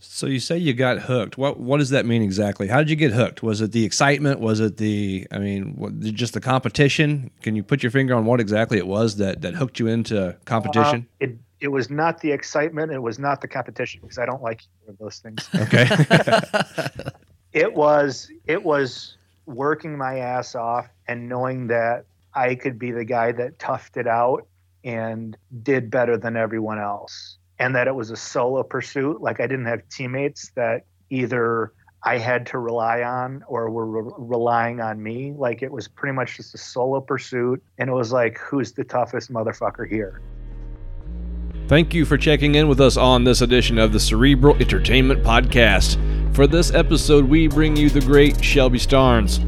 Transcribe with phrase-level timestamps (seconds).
[0.00, 1.36] So you say you got hooked.
[1.36, 2.68] What what does that mean exactly?
[2.68, 3.42] How did you get hooked?
[3.42, 4.40] Was it the excitement?
[4.40, 7.30] Was it the I mean, what, just the competition?
[7.42, 10.36] Can you put your finger on what exactly it was that that hooked you into
[10.46, 11.06] competition?
[11.20, 12.92] Uh, it it was not the excitement.
[12.92, 15.48] It was not the competition because I don't like either of those things.
[15.54, 15.86] Okay.
[17.52, 23.04] it was it was working my ass off and knowing that I could be the
[23.04, 24.46] guy that toughed it out
[24.82, 29.20] and did better than everyone else and that it was a solo pursuit.
[29.20, 31.72] Like I didn't have teammates that either
[32.02, 35.34] I had to rely on or were re- relying on me.
[35.36, 37.62] Like it was pretty much just a solo pursuit.
[37.78, 40.22] And it was like, who's the toughest motherfucker here?
[41.68, 45.98] Thank you for checking in with us on this edition of the Cerebral Entertainment Podcast.
[46.34, 49.38] For this episode, we bring you the great Shelby Starnes.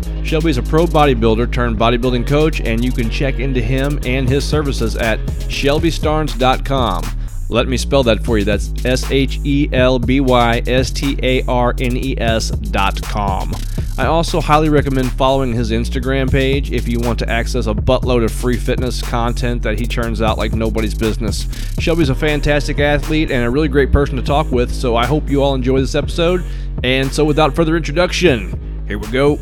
[0.47, 4.48] Is a pro bodybuilder turned bodybuilding coach, and you can check into him and his
[4.48, 7.22] services at shelbystarnes.com.
[7.52, 8.45] Let me spell that for you.
[8.45, 13.01] That's S H E L B Y S T A R N E S dot
[13.02, 13.52] com.
[13.98, 18.25] I also highly recommend following his Instagram page if you want to access a buttload
[18.25, 21.47] of free fitness content that he turns out like nobody's business.
[21.78, 25.28] Shelby's a fantastic athlete and a really great person to talk with, so I hope
[25.28, 26.42] you all enjoy this episode.
[26.83, 29.39] And so, without further introduction, here we go.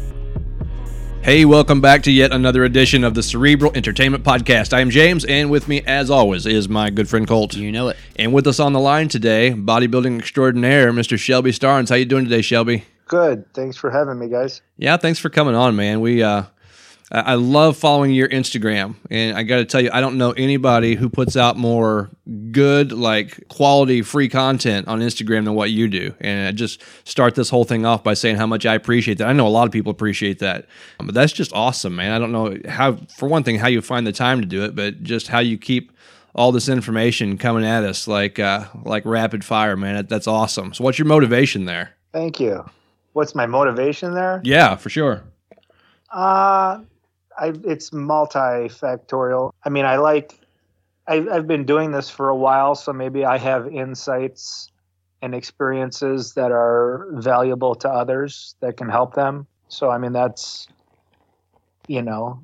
[1.22, 4.72] Hey, welcome back to yet another edition of the Cerebral Entertainment Podcast.
[4.72, 7.54] I am James, and with me, as always, is my good friend Colt.
[7.54, 7.98] You know it.
[8.16, 11.18] And with us on the line today, bodybuilding extraordinaire, Mr.
[11.18, 11.90] Shelby Starnes.
[11.90, 12.84] How you doing today, Shelby?
[13.06, 13.52] Good.
[13.52, 14.62] Thanks for having me, guys.
[14.78, 16.00] Yeah, thanks for coming on, man.
[16.00, 16.44] We uh,
[17.12, 20.94] I love following your Instagram, and I got to tell you, I don't know anybody
[20.94, 22.08] who puts out more
[22.52, 26.14] good, like quality, free content on Instagram than what you do.
[26.20, 29.26] And I just start this whole thing off by saying how much I appreciate that.
[29.26, 30.66] I know a lot of people appreciate that,
[30.98, 32.12] but that's just awesome, man.
[32.12, 34.76] I don't know how, for one thing, how you find the time to do it,
[34.76, 35.90] but just how you keep
[36.36, 40.06] all this information coming at us like uh, like rapid fire, man.
[40.06, 40.72] That's awesome.
[40.74, 41.96] So, what's your motivation there?
[42.12, 42.64] Thank you.
[43.14, 44.40] What's my motivation there?
[44.44, 45.24] Yeah, for sure.
[46.12, 46.82] Uh
[47.40, 49.52] I, it's multifactorial.
[49.64, 50.38] I mean, I like,
[51.06, 54.70] I've, I've been doing this for a while, so maybe I have insights
[55.22, 59.46] and experiences that are valuable to others that can help them.
[59.68, 60.68] So, I mean, that's,
[61.88, 62.42] you know,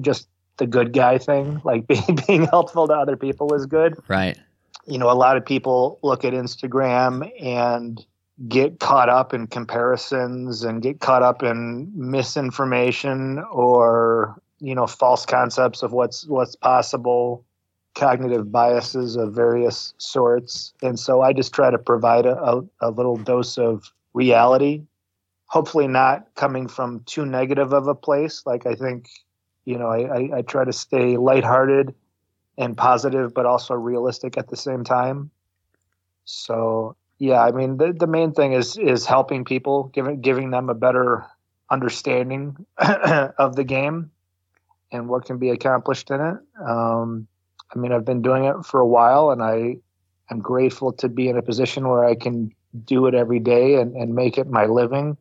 [0.00, 1.60] just the good guy thing.
[1.64, 3.94] Like being, being helpful to other people is good.
[4.08, 4.38] Right.
[4.86, 8.04] You know, a lot of people look at Instagram and
[8.48, 15.26] get caught up in comparisons and get caught up in misinformation or you know false
[15.26, 17.44] concepts of what's what's possible
[17.94, 20.72] cognitive biases of various sorts.
[20.82, 24.82] And so i just try to provide a, a, a little dose of reality
[25.46, 28.42] hopefully not coming from too negative of a place.
[28.46, 29.10] Like i think
[29.66, 31.94] you know i, I, I try to stay lighthearted
[32.56, 35.30] and positive but also realistic at the same time.
[36.24, 40.68] So yeah, I mean the the main thing is is helping people, giving giving them
[40.68, 41.24] a better
[41.70, 44.10] understanding of the game
[44.90, 46.36] and what can be accomplished in it.
[46.60, 47.28] Um,
[47.72, 49.76] I mean, I've been doing it for a while, and I
[50.32, 52.50] am grateful to be in a position where I can
[52.84, 55.16] do it every day and, and make it my living.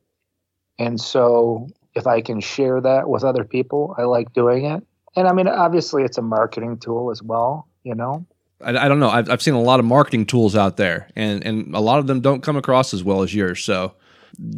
[0.80, 4.84] And so, if I can share that with other people, I like doing it.
[5.16, 8.26] And I mean, obviously, it's a marketing tool as well, you know.
[8.64, 9.10] I, I, don't know.
[9.10, 12.08] I've, I've seen a lot of marketing tools out there, and, and a lot of
[12.08, 13.64] them don't come across as well as yours.
[13.64, 13.94] So,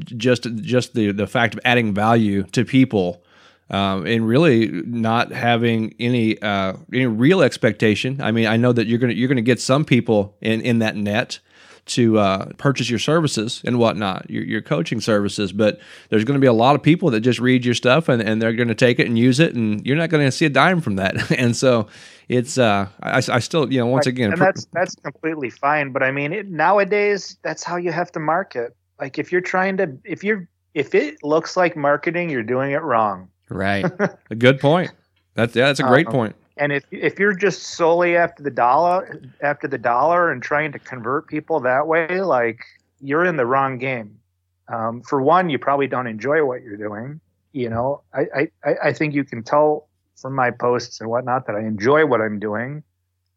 [0.06, 3.24] just just the the fact of adding value to people,
[3.69, 8.22] um, and really not having any uh, any real expectation.
[8.22, 10.96] I mean, I know that you're gonna you're gonna get some people in in that
[10.96, 11.40] net
[11.85, 15.51] to uh, purchase your services and whatnot, your, your coaching services.
[15.51, 15.79] But
[16.09, 18.41] there's going to be a lot of people that just read your stuff and, and
[18.41, 20.49] they're going to take it and use it, and you're not going to see a
[20.49, 21.31] dime from that.
[21.38, 21.88] and so
[22.29, 25.91] it's uh, I, I still you know once again, and that's that's completely fine.
[25.91, 28.75] But I mean, it, nowadays that's how you have to market.
[28.99, 32.81] Like if you're trying to if you're if it looks like marketing, you're doing it
[32.81, 33.29] wrong.
[33.49, 33.85] Right.
[34.29, 34.91] a good point.
[35.35, 36.35] That's yeah, that's a great um, point.
[36.58, 40.80] And if if you're just solely after the dollar after the dollar and trying to
[40.80, 42.59] convert people that way, like
[43.02, 44.19] you're in the wrong game.
[44.67, 47.20] Um, for one, you probably don't enjoy what you're doing.
[47.52, 51.55] You know, I, I, I think you can tell from my posts and whatnot that
[51.55, 52.84] I enjoy what I'm doing,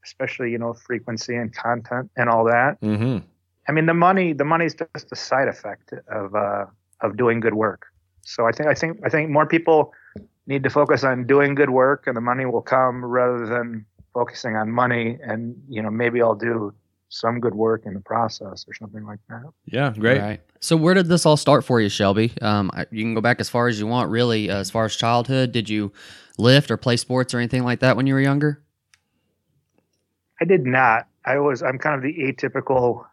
[0.05, 2.81] especially you know frequency and content and all that.
[2.81, 3.19] Mm-hmm.
[3.69, 6.67] I mean, the money the money's just a side effect of uh,
[7.01, 7.87] of doing good work.
[8.23, 9.93] So I think I think I think more people
[10.47, 13.85] need to focus on doing good work and the money will come rather than
[14.15, 16.73] focusing on money and you know maybe I'll do
[17.09, 19.45] some good work in the process or something like that.
[19.67, 20.21] Yeah, great.
[20.21, 20.41] Right.
[20.61, 22.33] So where did this all start for you, Shelby?
[22.43, 24.11] Um, you can go back as far as you want.
[24.11, 25.93] Really, uh, as far as childhood, did you
[26.39, 28.63] lift or play sports or anything like that when you were younger?
[30.41, 31.07] I did not.
[31.25, 31.63] I was.
[31.63, 33.05] I'm kind of the atypical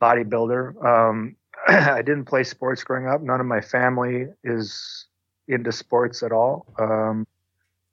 [0.00, 0.84] bodybuilder.
[0.84, 1.36] Um,
[1.68, 3.22] I didn't play sports growing up.
[3.22, 5.06] None of my family is
[5.48, 6.66] into sports at all.
[6.78, 7.26] Um,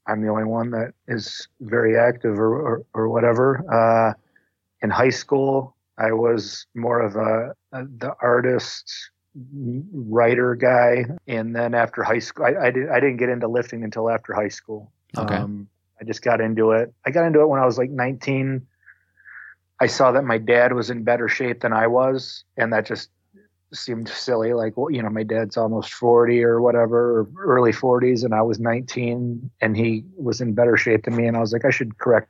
[0.07, 3.63] I'm the only one that is very active or, or, or whatever.
[3.71, 4.13] Uh,
[4.81, 8.91] in high school, I was more of a, a, the artist
[9.93, 13.83] writer guy, and then after high school, I, I, did, I didn't get into lifting
[13.83, 14.91] until after high school.
[15.17, 15.35] Okay.
[15.35, 15.67] Um,
[16.01, 16.93] I just got into it.
[17.05, 18.65] I got into it when I was like 19.
[19.79, 23.09] I saw that my dad was in better shape than I was, and that just
[23.73, 24.53] seemed silly.
[24.53, 28.41] Like, well, you know, my dad's almost 40 or whatever, or early 40s, and I
[28.41, 31.69] was 19, and he was in better shape than me, and I was like, I
[31.69, 32.29] should correct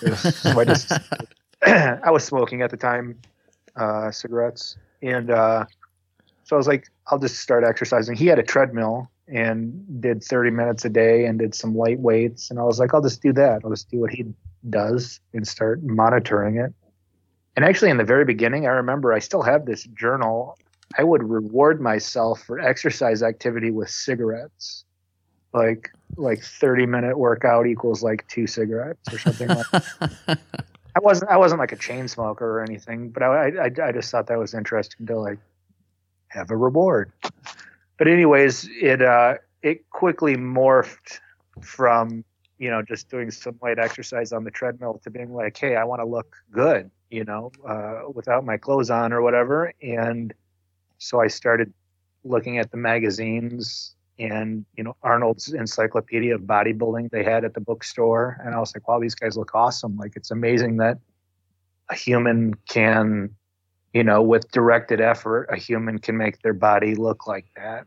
[0.00, 0.40] this.
[0.40, 0.92] so I just,
[1.62, 3.18] I was smoking at the time,
[3.76, 5.64] uh, cigarettes, and uh,
[6.44, 8.16] so I was like, I'll just start exercising.
[8.16, 12.50] He had a treadmill and did 30 minutes a day and did some light weights,
[12.50, 13.62] and I was like, I'll just do that.
[13.64, 14.24] I'll just do what he
[14.68, 16.72] does and start monitoring it.
[17.58, 20.56] And actually, in the very beginning, I remember I still have this journal.
[20.96, 24.84] I would reward myself for exercise activity with cigarettes,
[25.52, 29.70] like like 30 minute workout equals like two cigarettes or something like.
[29.70, 30.38] that.
[30.96, 34.10] I wasn't I wasn't like a chain smoker or anything, but I, I I just
[34.10, 35.38] thought that was interesting to like
[36.28, 37.12] have a reward.
[37.98, 41.20] But anyways, it uh it quickly morphed
[41.60, 42.24] from
[42.58, 45.84] you know just doing some light exercise on the treadmill to being like, hey, I
[45.84, 49.72] want to look good, you know, uh, without my clothes on or whatever.
[49.82, 50.32] And
[50.98, 51.72] so I started
[52.24, 57.60] looking at the magazines and you know Arnold's Encyclopedia of Bodybuilding they had at the
[57.60, 59.96] bookstore, and I was like, wow, these guys look awesome.
[59.96, 60.98] Like it's amazing that
[61.90, 63.30] a human can,
[63.92, 67.86] you know, with directed effort, a human can make their body look like that.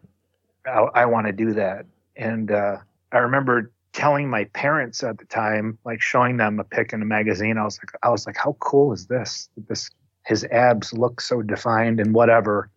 [0.65, 1.85] I, I want to do that,
[2.15, 2.77] and uh,
[3.11, 7.05] I remember telling my parents at the time, like showing them a pic in a
[7.05, 7.57] magazine.
[7.57, 9.49] I was like, I was like, how cool is this?
[9.67, 9.89] This
[10.25, 12.69] his abs look so defined and whatever.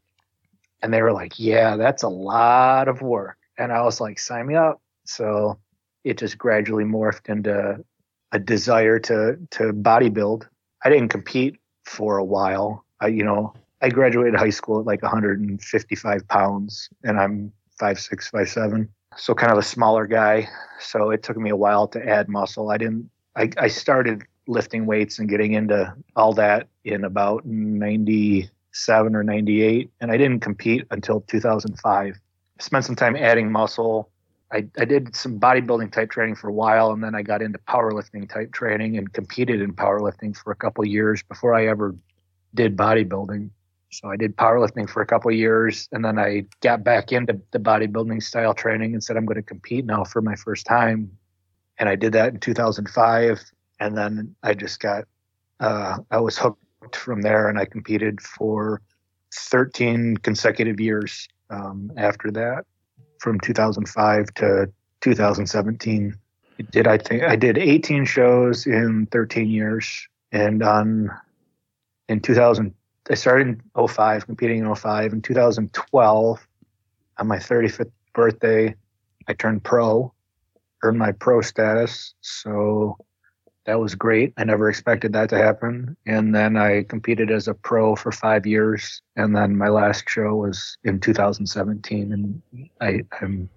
[0.84, 3.38] And they were like, yeah, that's a lot of work.
[3.56, 4.82] And I was like, sign me up.
[5.06, 5.58] So
[6.04, 7.82] it just gradually morphed into
[8.32, 10.46] a desire to to bodybuild.
[10.84, 12.84] I didn't compete for a while.
[13.00, 18.28] I, you know, I graduated high school at like 155 pounds, and I'm five six,
[18.28, 20.46] five seven, so kind of a smaller guy.
[20.80, 22.70] So it took me a while to add muscle.
[22.70, 23.08] I didn't.
[23.36, 27.46] I, I started lifting weights and getting into all that in about
[28.74, 32.18] 97 or 98, and I didn't compete until 2005
[32.60, 34.10] spent some time adding muscle.
[34.52, 37.58] I, I did some bodybuilding type training for a while, and then I got into
[37.58, 41.94] powerlifting type training and competed in powerlifting for a couple years before I ever
[42.54, 43.50] did bodybuilding.
[43.90, 47.58] So I did powerlifting for a couple years, and then I got back into the
[47.58, 51.10] bodybuilding style training and said I'm going to compete now for my first time.
[51.78, 53.44] And I did that in 2005,
[53.80, 55.04] and then I just got
[55.60, 58.80] uh, I was hooked from there, and I competed for
[59.34, 62.64] 13 consecutive years um, after that
[63.18, 64.70] from 2005 to
[65.00, 66.14] 2017
[66.70, 71.10] did i think i did 18 shows in 13 years and on
[72.08, 72.72] in 2000
[73.10, 76.46] i started in 05 competing in 05 in 2012
[77.18, 78.74] on my 35th birthday
[79.26, 80.12] i turned pro
[80.82, 82.96] earned my pro status so
[83.66, 84.32] that was great.
[84.36, 85.96] I never expected that to happen.
[86.06, 89.00] And then I competed as a pro for five years.
[89.16, 92.12] And then my last show was in 2017.
[92.12, 93.48] And I, am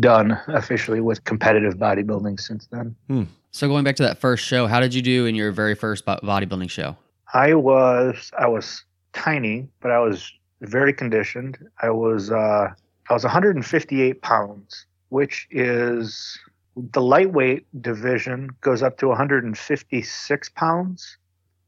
[0.00, 2.94] done officially with competitive bodybuilding since then.
[3.08, 3.24] Hmm.
[3.50, 6.06] So going back to that first show, how did you do in your very first
[6.06, 6.96] bodybuilding show?
[7.32, 11.58] I was I was tiny, but I was very conditioned.
[11.80, 12.68] I was uh,
[13.10, 16.38] I was 158 pounds, which is
[16.76, 21.18] the lightweight division goes up to 156 pounds.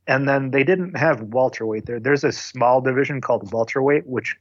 [0.08, 1.98] And then they didn't have welterweight there.
[1.98, 4.36] There's a small division called welterweight, which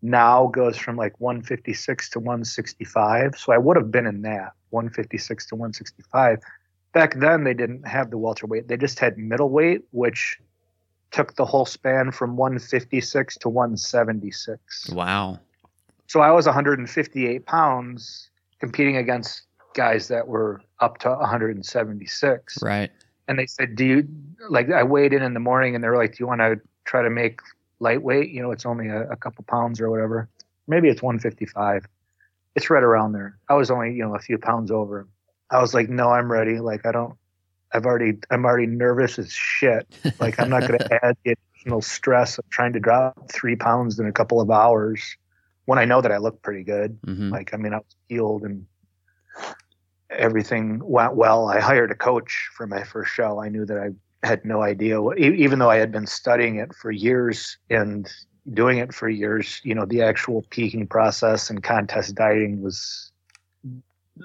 [0.00, 3.36] now goes from like 156 to 165.
[3.36, 6.38] So I would have been in that 156 to 165.
[6.92, 8.68] Back then, they didn't have the welterweight.
[8.68, 10.38] They just had middleweight, which
[11.10, 14.90] took the whole span from 156 to 176.
[14.90, 15.40] Wow.
[16.06, 19.45] So I was 158 pounds competing against
[19.76, 22.62] guys that were up to 176.
[22.62, 22.90] Right.
[23.28, 24.08] And they said, "Do you
[24.48, 26.60] like?" I weighed in in the morning, and they were like, "Do you want to
[26.84, 27.40] try to make
[27.80, 28.30] lightweight?
[28.30, 30.28] You know, it's only a, a couple pounds or whatever.
[30.68, 31.86] Maybe it's 155.
[32.54, 33.36] It's right around there.
[33.48, 35.06] I was only you know a few pounds over.
[35.50, 36.58] I was like, "No, I'm ready.
[36.60, 37.14] Like, I don't.
[37.72, 38.18] I've already.
[38.30, 39.86] I'm already nervous as shit.
[40.20, 43.98] Like, I'm not going to add the additional stress of trying to drop three pounds
[43.98, 45.16] in a couple of hours."
[45.64, 47.32] When I know that I look pretty good, Mhm.
[47.32, 48.64] like I mean, I was healed and
[50.10, 51.48] everything went well.
[51.48, 53.40] I hired a coach for my first show.
[53.40, 53.90] I knew that I
[54.26, 58.10] had no idea what, even though I had been studying it for years and
[58.52, 63.12] doing it for years, you know, the actual peaking process and contest dieting was,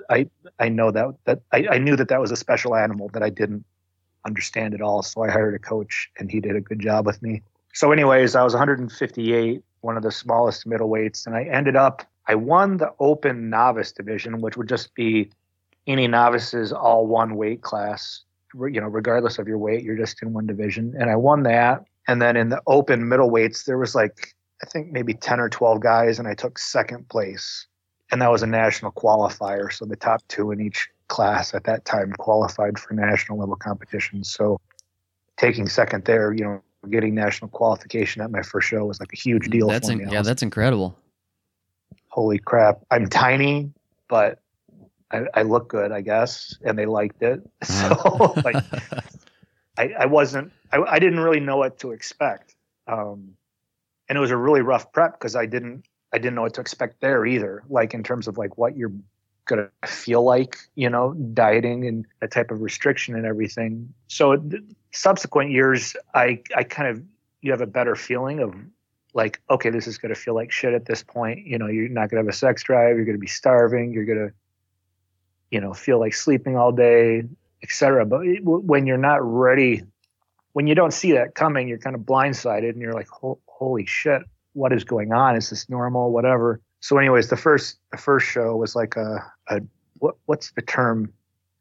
[0.10, 3.24] I, I know that, that I, I knew that that was a special animal that
[3.24, 3.66] I didn't
[4.26, 5.02] understand at all.
[5.02, 7.42] So I hired a coach and he did a good job with me.
[7.74, 12.36] So anyways, I was 158, one of the smallest middleweights, and I ended up, I
[12.36, 15.32] won the open novice division, which would just be
[15.88, 18.24] any novices all one weight class
[18.54, 20.94] you know, regardless of your weight, you're just in one division.
[20.98, 21.86] And I won that.
[22.08, 25.80] And then in the open middleweights, there was like, I think maybe 10 or 12
[25.80, 27.68] guys, and I took second place.
[28.12, 29.72] And that was a national qualifier.
[29.72, 34.30] So the top two in each class at that time qualified for national level competitions.
[34.30, 34.60] So
[35.38, 39.18] taking second there, you know, getting national qualification at my first show was like a
[39.18, 40.98] huge deal that's for in, yeah, that's incredible.
[42.08, 42.80] Holy crap.
[42.90, 43.72] I'm tiny,
[44.10, 44.40] but
[45.12, 47.42] I, I look good, I guess, and they liked it.
[47.64, 48.64] So like,
[49.78, 52.56] I, I wasn't, I, I didn't really know what to expect,
[52.88, 53.36] um,
[54.10, 56.62] and it was a really rough prep because I didn't, I didn't know what to
[56.62, 57.64] expect there either.
[57.70, 58.92] Like in terms of like what you're
[59.46, 63.94] gonna feel like, you know, dieting and that type of restriction and everything.
[64.08, 64.42] So
[64.92, 67.04] subsequent years, I, I kind of,
[67.42, 68.54] you have a better feeling of
[69.14, 71.46] like, okay, this is gonna feel like shit at this point.
[71.46, 72.96] You know, you're not gonna have a sex drive.
[72.96, 73.94] You're gonna be starving.
[73.94, 74.32] You're gonna
[75.52, 77.24] you know feel like sleeping all day
[77.62, 79.84] etc but when you're not ready
[80.54, 83.08] when you don't see that coming you're kind of blindsided and you're like
[83.48, 85.36] holy shit what is going on?
[85.36, 86.12] Is this normal?
[86.12, 86.62] Whatever.
[86.80, 89.62] So anyways the first the first show was like a, a
[90.00, 91.14] what what's the term?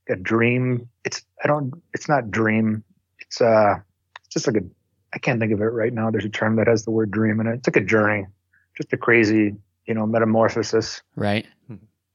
[0.09, 0.89] A dream?
[1.05, 2.83] It's i don't it's not dream.
[3.21, 3.77] It's uh
[4.19, 4.65] it's just like a
[5.13, 6.11] i can't think of it right now.
[6.11, 7.55] There's a term that has the word dream in it.
[7.55, 8.27] It's like a journey.
[8.77, 9.55] Just a crazy
[9.87, 11.03] you know metamorphosis.
[11.17, 11.47] Right.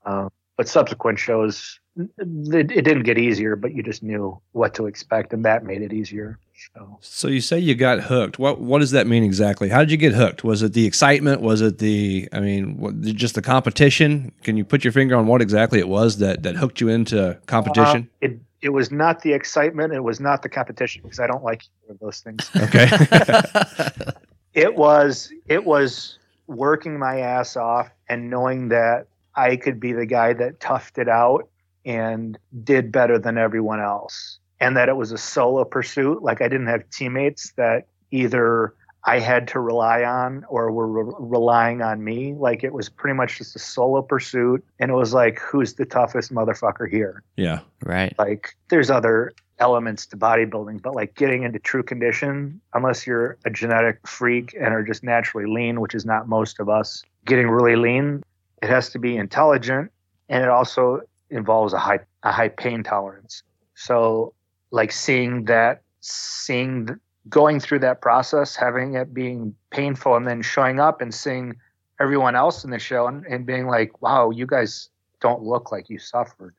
[0.05, 5.33] Um, but subsequent shows it, didn't get easier but you just knew what to expect
[5.33, 6.39] and that made it easier
[6.73, 6.97] so.
[7.01, 8.39] so you say you got hooked.
[8.39, 9.67] What what does that mean exactly?
[9.67, 10.45] How did you get hooked?
[10.45, 11.41] Was it the excitement?
[11.41, 14.31] Was it the i mean what, just the competition?
[14.41, 17.37] Can you put your finger on what exactly it was that that hooked you into
[17.47, 18.09] competition?
[18.23, 19.93] Uh, it it was not the excitement.
[19.93, 21.63] It was not the competition because i don't like
[21.99, 22.49] those things.
[22.55, 22.89] Okay.
[24.55, 30.05] It was it was working my ass off and knowing that I could be the
[30.05, 31.49] guy that toughed it out
[31.85, 34.39] and did better than everyone else.
[34.59, 36.23] And that it was a solo pursuit.
[36.23, 38.73] Like I didn't have teammates that either
[39.03, 42.33] I had to rely on or were re- relying on me.
[42.33, 44.65] Like it was pretty much just a solo pursuit.
[44.79, 47.21] And it was like, who's the toughest motherfucker here?
[47.37, 47.59] Yeah.
[47.83, 48.15] Right.
[48.17, 53.49] Like there's other elements to bodybuilding, but like getting into true condition, unless you're a
[53.49, 57.75] genetic freak and are just naturally lean, which is not most of us, getting really
[57.75, 58.23] lean,
[58.61, 59.91] it has to be intelligent
[60.29, 63.43] and it also involves a high a high pain tolerance.
[63.75, 64.33] So
[64.71, 70.79] like seeing that seeing going through that process, having it being painful and then showing
[70.79, 71.55] up and seeing
[71.99, 74.89] everyone else in the show and, and being like, wow, you guys
[75.21, 76.53] don't look like you suffered.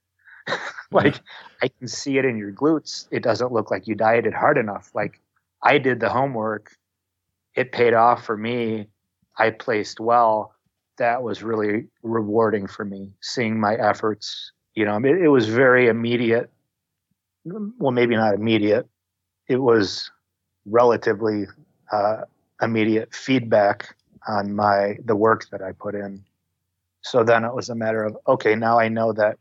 [0.91, 1.21] like
[1.63, 3.07] I can see it in your glutes.
[3.11, 4.91] It doesn't look like you dieted hard enough.
[4.95, 5.21] Like
[5.63, 6.73] I did the homework.
[7.55, 8.89] It paid off for me.
[9.39, 10.56] I placed well
[10.99, 15.89] that was really rewarding for me seeing my efforts you know it, it was very
[15.89, 16.51] immediate.
[17.45, 18.87] Well maybe not immediate.
[19.49, 20.11] It was
[20.67, 21.47] relatively
[21.91, 22.23] uh,
[22.63, 23.97] immediate feedback
[24.29, 26.25] on my the work that i put in.
[27.01, 29.39] So then it was a matter of okay now i know that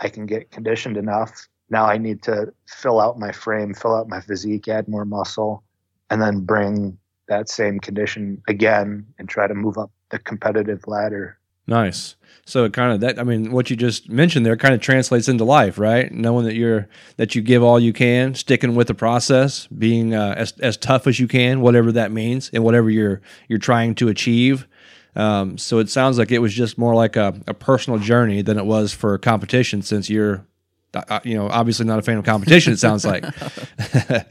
[0.00, 1.48] i can get conditioned enough.
[1.70, 5.62] Now i need to fill out my frame fill out my physique add more muscle
[6.10, 11.38] and then bring that same condition again and try to move up the competitive ladder.
[11.66, 12.14] Nice.
[12.44, 15.28] So it kind of that I mean what you just mentioned there kind of translates
[15.28, 16.12] into life, right?
[16.12, 20.34] Knowing that you're that you give all you can, sticking with the process, being uh,
[20.36, 24.08] as as tough as you can, whatever that means, and whatever you're you're trying to
[24.08, 24.66] achieve.
[25.14, 28.58] Um, so it sounds like it was just more like a, a personal journey than
[28.58, 30.46] it was for competition, since you're,
[30.94, 32.72] uh, you know, obviously not a fan of competition.
[32.72, 33.24] It sounds like.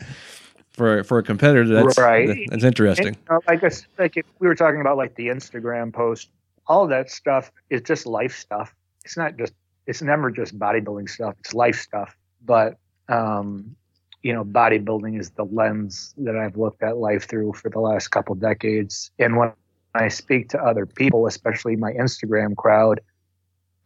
[0.73, 2.47] for for a competitor that's right.
[2.49, 3.07] that's interesting.
[3.07, 6.29] And, uh, I guess like if we were talking about like the Instagram post,
[6.67, 8.73] all that stuff is just life stuff.
[9.03, 9.53] It's not just
[9.87, 11.35] it's never just bodybuilding stuff.
[11.39, 12.15] It's life stuff.
[12.45, 12.77] But
[13.09, 13.75] um,
[14.23, 18.09] you know, bodybuilding is the lens that I've looked at life through for the last
[18.09, 19.11] couple decades.
[19.19, 19.51] And when
[19.95, 23.01] I speak to other people, especially my Instagram crowd,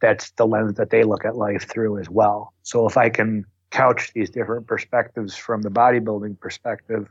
[0.00, 2.52] that's the lens that they look at life through as well.
[2.62, 7.08] So if I can couch these different perspectives from the bodybuilding perspective,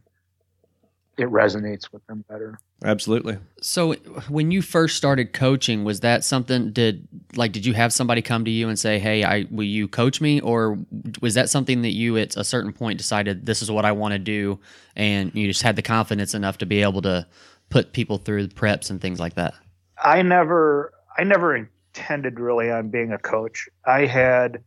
[1.17, 2.59] it resonates with them better.
[2.83, 3.37] Absolutely.
[3.61, 3.93] So
[4.27, 8.43] when you first started coaching, was that something did like did you have somebody come
[8.45, 10.77] to you and say hey i will you coach me or
[11.21, 14.13] was that something that you at a certain point decided this is what i want
[14.13, 14.57] to do
[14.95, 17.27] and you just had the confidence enough to be able to
[17.69, 19.53] put people through preps and things like that
[20.01, 24.63] i never i never intended really on being a coach i had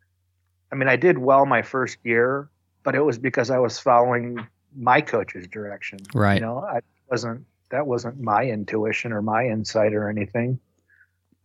[0.73, 2.49] i mean i did well my first year
[2.83, 4.39] but it was because i was following
[4.77, 9.93] my coach's direction right you know i wasn't that wasn't my intuition or my insight
[9.93, 10.59] or anything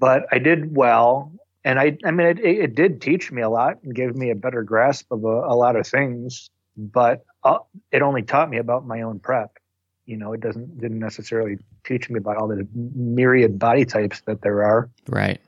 [0.04, 1.32] but I did well.
[1.64, 4.36] And I, I mean, it, it did teach me a lot and gave me a
[4.36, 8.86] better grasp of a, a lot of things, but uh, it only taught me about
[8.86, 9.58] my own prep.
[10.06, 14.42] You know, it doesn't, didn't necessarily teach me about all the myriad body types that
[14.42, 14.90] there are.
[15.08, 15.40] Right.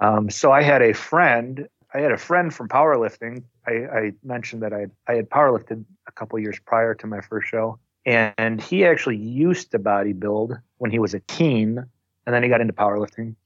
[0.00, 3.44] Um, so I had a friend, I had a friend from powerlifting.
[3.66, 7.48] I, I mentioned that I, I had powerlifted a couple years prior to my first
[7.48, 7.78] show.
[8.06, 11.78] And he actually used to bodybuild when he was a teen,
[12.26, 13.36] and then he got into powerlifting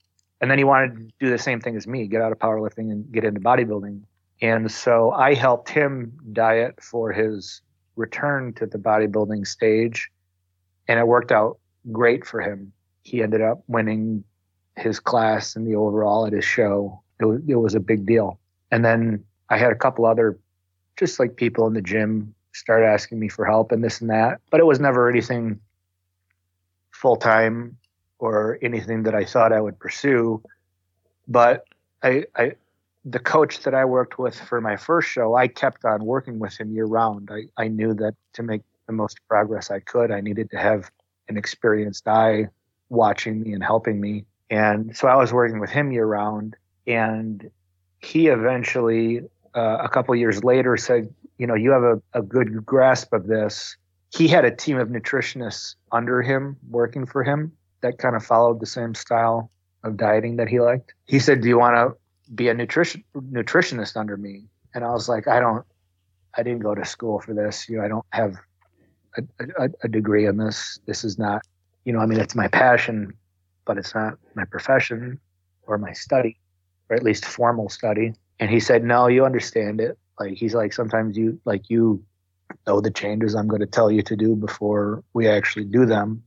[0.40, 2.90] and then he wanted to do the same thing as me get out of powerlifting
[2.90, 4.02] and get into bodybuilding
[4.42, 7.62] and so i helped him diet for his
[7.96, 10.10] return to the bodybuilding stage
[10.88, 11.58] and it worked out
[11.92, 12.72] great for him
[13.02, 14.22] he ended up winning
[14.76, 18.38] his class and the overall at his show it was, a big deal
[18.70, 20.38] and then i had a couple other
[20.96, 24.40] just like people in the gym start asking me for help and this and that
[24.50, 25.60] but it was never anything
[26.96, 27.76] full time
[28.18, 30.42] or anything that I thought I would pursue.
[31.28, 31.64] But
[32.02, 32.52] I, I,
[33.04, 36.56] the coach that I worked with for my first show, I kept on working with
[36.56, 37.30] him year round.
[37.30, 40.90] I, I knew that to make the most progress I could, I needed to have
[41.28, 42.48] an experienced eye
[42.88, 44.24] watching me and helping me.
[44.48, 46.56] And so I was working with him year round.
[46.86, 47.50] And
[48.00, 49.20] he eventually,
[49.54, 53.26] uh, a couple years later, said, You know, you have a, a good grasp of
[53.26, 53.76] this.
[54.10, 58.60] He had a team of nutritionists under him working for him that kind of followed
[58.60, 59.50] the same style
[59.82, 60.94] of dieting that he liked.
[61.06, 65.08] He said, "Do you want to be a nutrition nutritionist under me?" And I was
[65.08, 65.64] like, "I don't.
[66.34, 67.68] I didn't go to school for this.
[67.68, 68.36] You know, I don't have
[69.16, 69.22] a,
[69.58, 70.78] a, a degree in this.
[70.86, 71.42] This is not.
[71.84, 73.14] You know, I mean, it's my passion,
[73.64, 75.20] but it's not my profession
[75.66, 76.38] or my study,
[76.88, 79.98] or at least formal study." And he said, "No, you understand it.
[80.18, 82.02] Like he's like sometimes you like you
[82.66, 86.22] know the changes I'm going to tell you to do before we actually do them."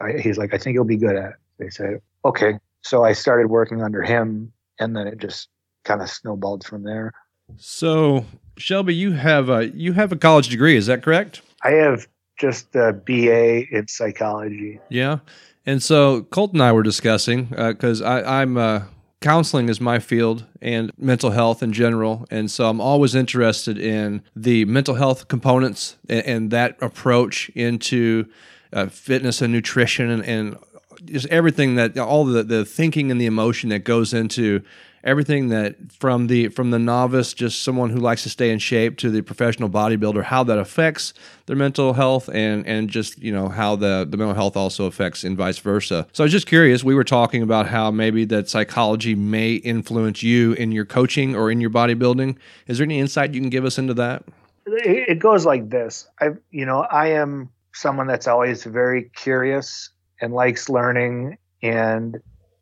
[0.00, 1.36] I, he's like, I think you'll be good at it.
[1.58, 2.58] They said, okay.
[2.82, 5.48] So I started working under him, and then it just
[5.84, 7.12] kind of snowballed from there.
[7.56, 8.24] So
[8.56, 11.42] Shelby, you have a you have a college degree, is that correct?
[11.62, 12.06] I have
[12.38, 14.80] just a BA in psychology.
[14.88, 15.18] Yeah,
[15.64, 18.82] and so Colt and I were discussing because uh, I'm uh,
[19.24, 24.22] counseling is my field and mental health in general, and so I'm always interested in
[24.36, 28.26] the mental health components and, and that approach into
[28.74, 30.58] uh, fitness and nutrition and, and
[31.06, 34.62] just everything that all the, the thinking and the emotion that goes into
[35.04, 38.96] everything that from the from the novice just someone who likes to stay in shape
[38.96, 41.14] to the professional bodybuilder how that affects
[41.46, 45.22] their mental health and and just you know how the the mental health also affects
[45.22, 46.06] and vice versa.
[46.12, 50.22] So i was just curious we were talking about how maybe that psychology may influence
[50.22, 52.36] you in your coaching or in your bodybuilding.
[52.66, 54.24] Is there any insight you can give us into that?
[54.66, 56.08] It goes like this.
[56.20, 59.90] I you know i am someone that's always very curious
[60.20, 61.36] and likes learning.
[61.62, 62.18] And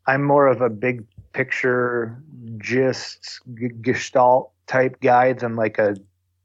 [0.07, 2.23] I'm more of a big picture,
[2.63, 3.41] just
[3.81, 5.97] gestalt type guy than like a,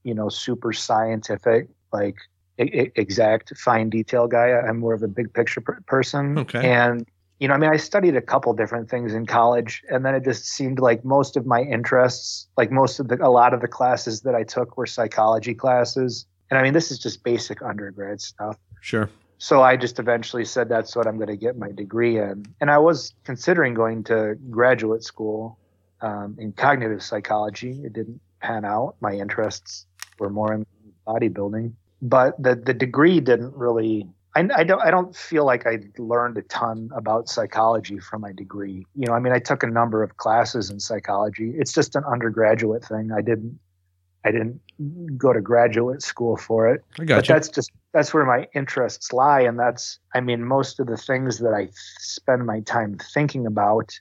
[0.03, 2.15] you know, super scientific, like
[2.57, 4.51] exact fine detail guy.
[4.51, 6.39] I'm more of a big picture person.
[6.39, 6.69] Okay.
[6.69, 7.07] And,
[7.39, 10.23] you know, I mean, I studied a couple different things in college, and then it
[10.23, 13.67] just seemed like most of my interests, like most of the, a lot of the
[13.67, 18.21] classes that I took were psychology classes and I mean, this is just basic undergrad
[18.21, 18.57] stuff.
[18.81, 19.09] Sure.
[19.37, 22.45] So I just eventually said that's what I'm going to get my degree in.
[22.59, 25.59] And I was considering going to graduate school
[26.01, 27.81] um, in cognitive psychology.
[27.83, 28.95] It didn't pan out.
[29.01, 29.85] My interests
[30.19, 30.65] were more in
[31.07, 34.07] bodybuilding, but the the degree didn't really.
[34.35, 34.81] I, I don't.
[34.81, 38.85] I don't feel like I learned a ton about psychology from my degree.
[38.95, 41.53] You know, I mean, I took a number of classes in psychology.
[41.57, 43.11] It's just an undergraduate thing.
[43.11, 43.59] I didn't
[44.27, 44.59] I didn't
[45.17, 46.83] go to graduate school for it.
[46.99, 47.33] I got but you.
[47.33, 51.39] that's just that's where my interests lie, and that's I mean most of the things
[51.39, 53.97] that I spend my time thinking about,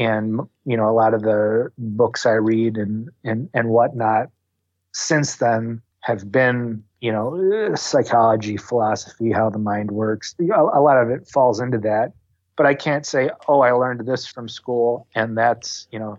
[0.00, 4.30] and you know a lot of the books I read and and and whatnot
[4.92, 10.34] since then have been you know eh, psychology, philosophy, how the mind works.
[10.40, 12.12] A lot of it falls into that,
[12.56, 16.18] but I can't say oh I learned this from school and that's you know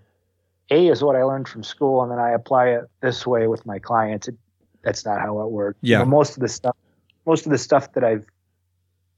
[0.72, 3.66] a is what I learned from school, and then I apply it this way with
[3.66, 4.30] my clients.
[4.30, 4.36] It,
[4.84, 5.78] that's not how it works.
[5.82, 6.00] Yeah.
[6.00, 6.76] You know, most of the stuff,
[7.26, 8.26] most of the stuff that I've,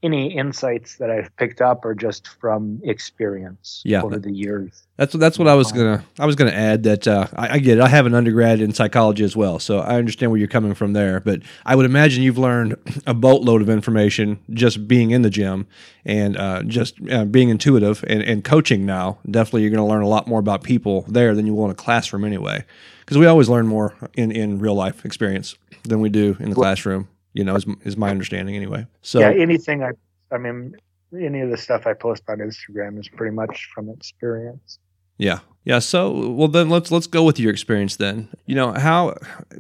[0.04, 4.02] any insights that I've picked up are just from experience Yeah.
[4.04, 4.84] over the years.
[4.98, 7.80] That's that's what I was gonna I was gonna add that uh, I, I get
[7.80, 7.82] it.
[7.82, 10.94] I have an undergrad in psychology as well, so I understand where you're coming from
[10.94, 11.20] there.
[11.20, 12.76] But I would imagine you've learned
[13.08, 15.66] a boatload of information just being in the gym
[16.06, 19.18] and uh, just uh, being intuitive and, and coaching now.
[19.30, 21.72] Definitely, you're going to learn a lot more about people there than you will in
[21.72, 22.64] a classroom anyway.
[23.00, 26.56] Because we always learn more in, in real life experience than we do in the
[26.56, 27.08] classroom.
[27.34, 28.86] You know, is, is my understanding anyway.
[29.02, 29.92] So yeah, anything I,
[30.32, 30.76] I mean,
[31.20, 34.80] any of the stuff I post on Instagram is pretty much from experience.
[35.18, 35.40] Yeah.
[35.66, 35.80] Yeah.
[35.80, 37.96] So, well, then let's let's go with your experience.
[37.96, 39.16] Then, you know, how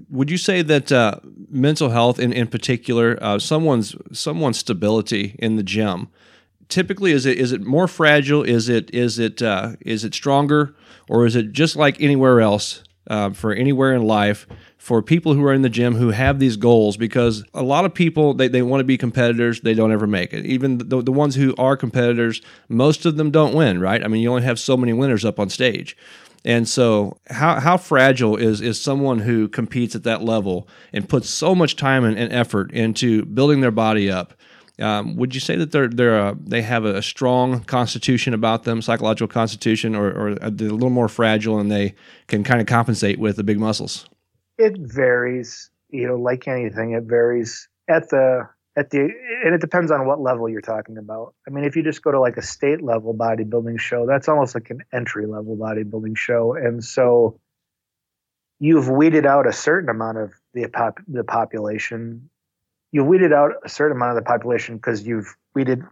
[0.09, 5.55] would you say that uh, mental health, in in particular, uh, someone's someone's stability in
[5.55, 6.09] the gym,
[6.67, 8.43] typically is it is it more fragile?
[8.43, 10.75] Is it is it uh, is it stronger,
[11.07, 14.45] or is it just like anywhere else uh, for anywhere in life?
[14.83, 17.93] For people who are in the gym who have these goals, because a lot of
[17.93, 20.45] people they, they want to be competitors, they don't ever make it.
[20.45, 24.03] Even the, the ones who are competitors, most of them don't win, right?
[24.03, 25.95] I mean, you only have so many winners up on stage.
[26.43, 31.29] And so, how, how fragile is, is someone who competes at that level and puts
[31.29, 34.33] so much time and, and effort into building their body up?
[34.79, 38.81] Um, would you say that they're they're uh, they have a strong constitution about them,
[38.81, 41.95] psychological constitution, or, or are a little more fragile and they
[42.27, 44.09] can kind of compensate with the big muscles?
[44.63, 49.01] It varies, you know, like anything, it varies at the at the
[49.45, 51.33] and it depends on what level you're talking about.
[51.47, 54.55] I mean, if you just go to like a state level bodybuilding show, that's almost
[54.55, 57.39] like an entry level bodybuilding show, and so
[58.59, 62.29] you've weeded out a certain amount of the pop, the population.
[62.91, 65.83] You've weeded out a certain amount of the population because you've weeded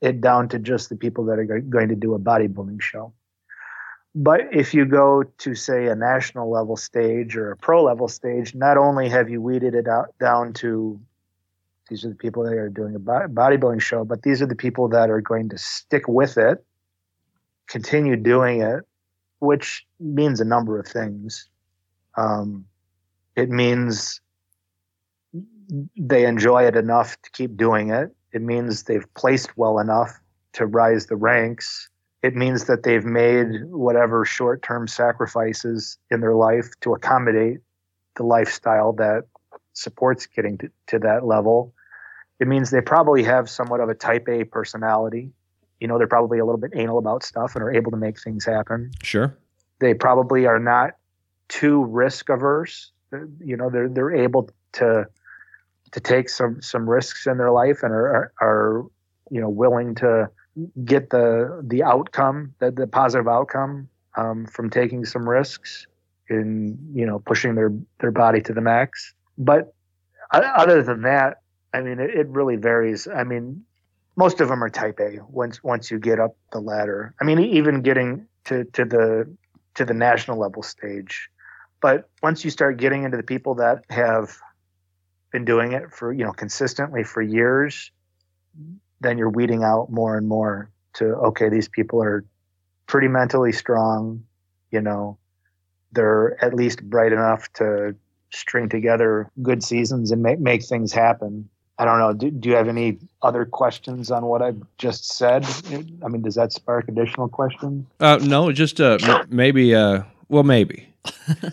[0.00, 3.12] it down to just the people that are going to do a bodybuilding show.
[4.14, 8.54] But if you go to say a national level stage or a pro level stage,
[8.54, 11.00] not only have you weeded it out down to
[11.88, 14.88] these are the people that are doing a bodybuilding show, but these are the people
[14.88, 16.62] that are going to stick with it,
[17.66, 18.84] continue doing it,
[19.38, 21.48] which means a number of things.
[22.16, 22.66] Um,
[23.36, 24.20] it means
[25.96, 28.14] they enjoy it enough to keep doing it.
[28.32, 30.12] It means they've placed well enough
[30.54, 31.88] to rise the ranks.
[32.22, 37.58] It means that they've made whatever short term sacrifices in their life to accommodate
[38.16, 39.24] the lifestyle that
[39.72, 41.72] supports getting to, to that level.
[42.40, 45.30] It means they probably have somewhat of a type A personality.
[45.80, 48.20] You know, they're probably a little bit anal about stuff and are able to make
[48.20, 48.90] things happen.
[49.02, 49.36] Sure.
[49.80, 50.92] They probably are not
[51.48, 52.90] too risk averse.
[53.38, 55.06] You know, they're they're able to
[55.92, 58.84] to take some some risks in their life and are are, are
[59.30, 60.28] you know willing to
[60.84, 65.86] get the the outcome the, the positive outcome um, from taking some risks
[66.28, 69.14] in you know pushing their their body to the max.
[69.36, 69.74] But
[70.30, 71.40] other than that,
[71.72, 73.06] I mean, it, it really varies.
[73.06, 73.64] I mean,
[74.16, 77.14] most of them are type A once once you get up the ladder.
[77.20, 79.36] I mean, even getting to to the
[79.74, 81.30] to the national level stage.
[81.80, 84.36] But once you start getting into the people that have
[85.30, 87.90] been doing it for you know consistently for years,
[89.00, 92.24] then you're weeding out more and more to okay, these people are
[92.86, 94.24] pretty mentally strong.
[94.70, 95.18] You know,
[95.92, 97.94] they're at least bright enough to
[98.30, 101.48] string together good seasons and make make things happen.
[101.80, 102.12] I don't know.
[102.12, 105.46] Do, do you have any other questions on what I've just said?
[106.04, 107.86] I mean, does that spark additional questions?
[108.00, 109.74] Uh, no, just uh, maybe.
[109.74, 110.88] Uh, well, maybe,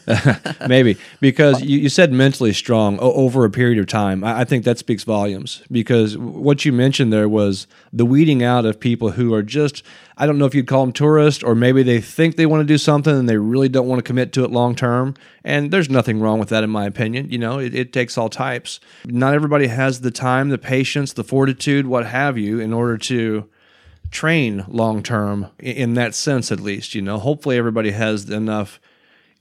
[0.67, 4.23] maybe because you, you said mentally strong o- over a period of time.
[4.23, 8.65] I, I think that speaks volumes because what you mentioned there was the weeding out
[8.65, 9.83] of people who are just.
[10.17, 12.65] I don't know if you'd call them tourists, or maybe they think they want to
[12.65, 15.13] do something and they really don't want to commit to it long term.
[15.43, 17.29] And there's nothing wrong with that, in my opinion.
[17.29, 18.79] You know, it, it takes all types.
[19.05, 23.49] Not everybody has the time, the patience, the fortitude, what have you, in order to
[24.11, 28.79] train long term in that sense at least you know hopefully everybody has enough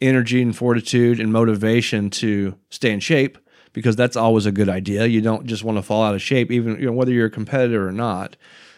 [0.00, 3.38] energy and fortitude and motivation to stay in shape
[3.72, 5.06] because that's always a good idea.
[5.06, 7.30] You don't just want to fall out of shape even you know whether you're a
[7.30, 8.36] competitor or not.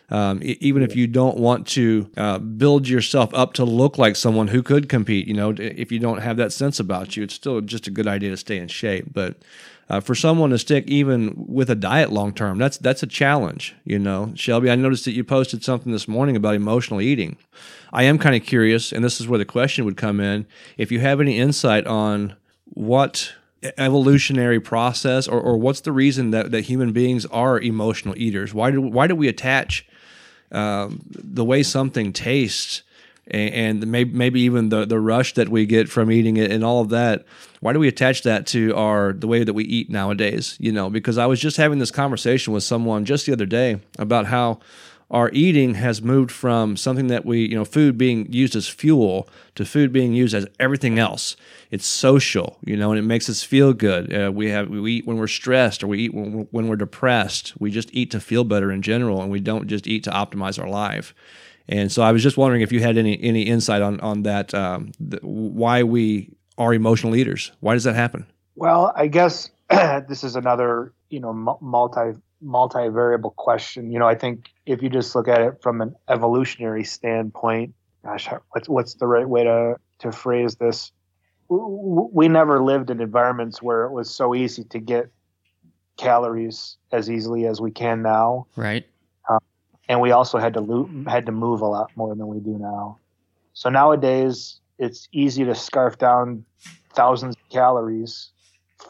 [0.09, 4.46] Um, even if you don't want to uh, build yourself up to look like someone
[4.46, 7.61] who could compete you know if you don't have that sense about you it's still
[7.61, 9.07] just a good idea to stay in shape.
[9.12, 9.38] But
[9.88, 13.75] uh, for someone to stick even with a diet long term, that's that's a challenge.
[13.85, 17.37] You know, Shelby, I noticed that you posted something this morning about emotional eating.
[17.92, 20.46] I am kind of curious, and this is where the question would come in:
[20.77, 23.33] if you have any insight on what
[23.79, 28.70] evolutionary process or, or what's the reason that, that human beings are emotional eaters why
[28.70, 29.87] do why do we attach
[30.53, 32.83] um, the way something tastes
[33.28, 36.64] and, and maybe maybe even the the rush that we get from eating it and
[36.64, 37.24] all of that.
[37.60, 40.56] Why do we attach that to our the way that we eat nowadays?
[40.60, 43.80] You know, because I was just having this conversation with someone just the other day
[43.98, 44.60] about how
[45.10, 49.28] our eating has moved from something that we, you know, food being used as fuel
[49.54, 51.36] to food being used as everything else.
[51.70, 54.12] It's social, you know, and it makes us feel good.
[54.12, 56.76] Uh, we have we eat when we're stressed or we eat when we're, when we're
[56.76, 57.52] depressed.
[57.58, 60.60] We just eat to feel better in general, and we don't just eat to optimize
[60.60, 61.14] our life.
[61.68, 64.55] And so I was just wondering if you had any any insight on on that,
[64.55, 67.52] um, the, why we are emotional eaters.
[67.61, 68.26] Why does that happen?
[68.55, 73.90] Well, I guess this is another you know multi multi-variable question.
[73.90, 77.74] You know, I think if you just look at it from an evolutionary standpoint,
[78.05, 80.92] gosh, what's what's the right way to to phrase this?
[81.48, 85.11] We never lived in environments where it was so easy to get
[85.96, 88.46] calories as easily as we can now.
[88.57, 88.87] Right.
[89.88, 92.59] And we also had to lo- had to move a lot more than we do
[92.59, 92.99] now.
[93.53, 96.44] So nowadays, it's easy to scarf down
[96.94, 98.31] thousands of calories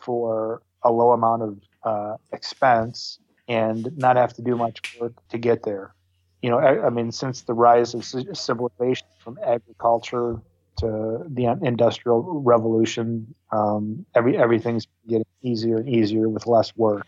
[0.03, 5.39] for a low amount of uh, expense and not have to do much work to
[5.39, 5.95] get there.
[6.43, 10.41] You know, I, I mean, since the rise of civilization from agriculture
[10.79, 17.07] to the industrial revolution, um, every everything's getting easier and easier with less work,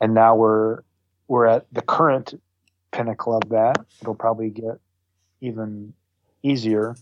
[0.00, 0.80] and now we're
[1.28, 2.34] we're at the current
[2.92, 3.76] pinnacle of that.
[4.00, 4.78] It'll probably get
[5.40, 5.92] even
[6.42, 6.96] easier,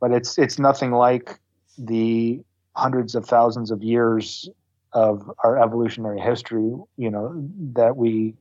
[0.00, 1.38] but it's it's nothing like
[1.78, 2.40] the
[2.74, 4.48] hundreds of thousands of years
[4.92, 7.32] of our evolutionary history, you know,
[7.74, 8.34] that we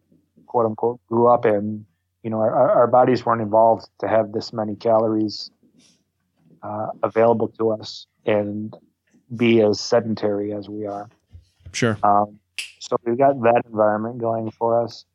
[0.48, 1.86] quote unquote grew up in,
[2.24, 5.50] you know, our, our bodies weren't evolved to have this many calories
[6.64, 8.76] uh, available to us and
[9.36, 11.10] be as sedentary as we are.
[11.72, 11.98] Sure.
[12.04, 12.40] Um,
[12.80, 15.06] so we've got that environment going for us.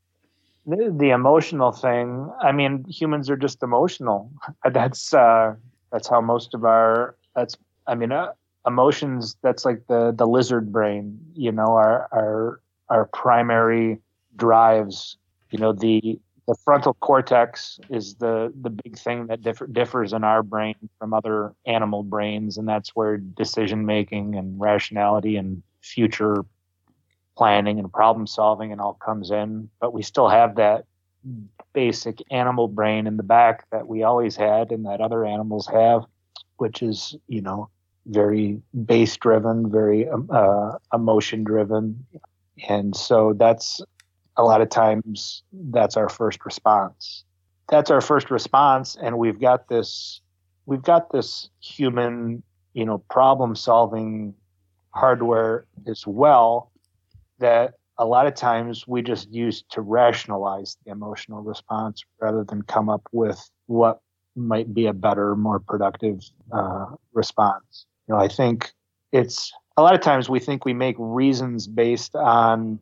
[0.67, 4.31] The, emotional thing, I mean, humans are just emotional.
[4.65, 5.55] That's uh,
[5.93, 8.33] that's how most of our that's I mean, uh,
[8.67, 13.99] emotions that's like the the lizard brain you know our our our primary
[14.35, 15.17] drives
[15.51, 20.25] you know the the frontal cortex is the the big thing that differ, differs in
[20.25, 26.45] our brain from other animal brains and that's where decision making and rationality and future
[27.37, 30.85] planning and problem solving and all comes in but we still have that
[31.73, 36.05] basic animal brain in the back that we always had and that other animals have
[36.57, 37.69] which is you know
[38.07, 42.07] very base driven, very um, uh, emotion driven.
[42.69, 43.81] And so that's
[44.37, 47.25] a lot of times that's our first response.
[47.69, 48.97] That's our first response.
[49.01, 50.21] And we've got this,
[50.67, 52.43] we've got this human,
[52.75, 54.35] you know, problem solving
[54.91, 56.71] hardware as well
[57.39, 62.63] that a lot of times we just use to rationalize the emotional response rather than
[62.63, 64.01] come up with what
[64.35, 66.23] might be a better, more productive
[66.53, 67.87] uh, response.
[68.07, 68.73] You know, I think
[69.13, 72.79] it's a lot of times we think we make reasons based on,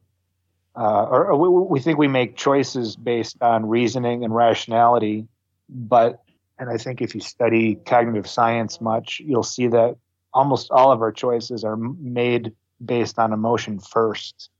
[0.77, 5.29] uh, or, or we, we think we make choices based on reasoning and rationality.
[5.69, 6.21] But,
[6.59, 9.97] and I think if you study cognitive science much, you'll see that
[10.33, 12.53] almost all of our choices are made
[12.85, 14.51] based on emotion first.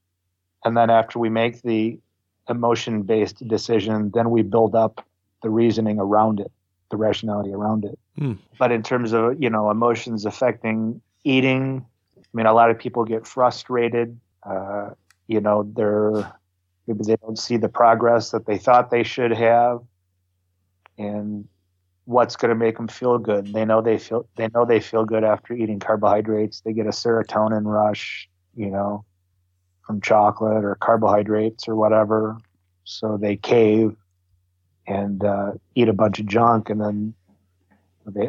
[0.65, 1.99] And then after we make the
[2.49, 5.05] emotion based decision, then we build up
[5.43, 6.51] the reasoning around it
[6.95, 7.99] the rationality around it.
[8.19, 8.39] Mm.
[8.59, 11.85] But in terms of you know emotions affecting eating,
[12.17, 14.19] I mean, a lot of people get frustrated.
[14.43, 14.91] Uh,
[15.27, 16.33] you know, they're
[16.87, 19.81] maybe they don't see the progress that they thought they should have,
[20.99, 21.49] and
[22.07, 23.53] what's going to make them feel good.
[23.53, 26.61] They know they feel they know they feel good after eating carbohydrates.
[26.61, 29.05] They get a serotonin rush, you know,
[29.87, 32.39] from chocolate or carbohydrates or whatever.
[32.85, 33.97] So they cave
[34.87, 37.15] and uh, eat a bunch of junk, and then
[38.07, 38.29] they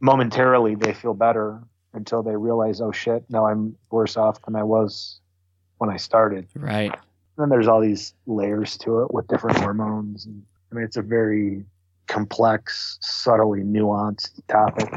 [0.00, 1.62] momentarily they feel better
[1.94, 5.20] until they realize, oh shit, now I'm worse off than I was
[5.78, 6.46] when I started.
[6.54, 6.92] Right.
[6.92, 6.98] And
[7.38, 10.26] then there's all these layers to it with different hormones.
[10.26, 11.64] And, I mean, it's a very
[12.08, 14.90] complex, subtly nuanced topic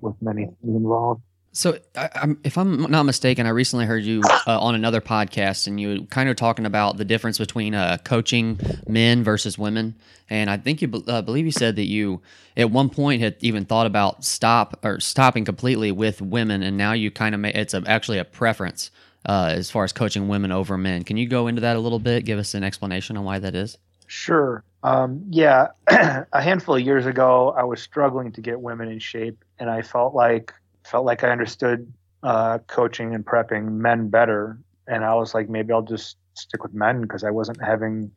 [0.00, 1.22] with many things involved.
[1.52, 5.80] So, I, if I'm not mistaken, I recently heard you uh, on another podcast, and
[5.80, 9.94] you were kind of talking about the difference between uh, coaching men versus women.
[10.28, 12.20] And I think you uh, believe you said that you,
[12.58, 16.92] at one point, had even thought about stop or stopping completely with women, and now
[16.92, 18.90] you kind of make it's a, actually a preference
[19.24, 21.04] uh, as far as coaching women over men.
[21.04, 22.26] Can you go into that a little bit?
[22.26, 23.78] Give us an explanation on why that is.
[24.06, 24.62] Sure.
[24.86, 29.44] Um, yeah, a handful of years ago, I was struggling to get women in shape,
[29.58, 30.52] and I felt like
[30.84, 35.72] felt like I understood uh, coaching and prepping men better, and I was like, maybe
[35.72, 38.12] I'll just stick with men because I wasn't having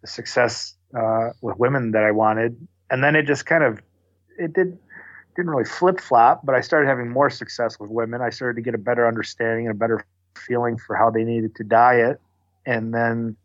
[0.00, 2.56] the success uh, with women that I wanted.
[2.88, 3.80] And then it just kind of
[4.38, 4.78] it did
[5.34, 8.20] didn't really flip flop, but I started having more success with women.
[8.20, 10.06] I started to get a better understanding and a better
[10.36, 12.20] feeling for how they needed to diet,
[12.64, 13.36] and then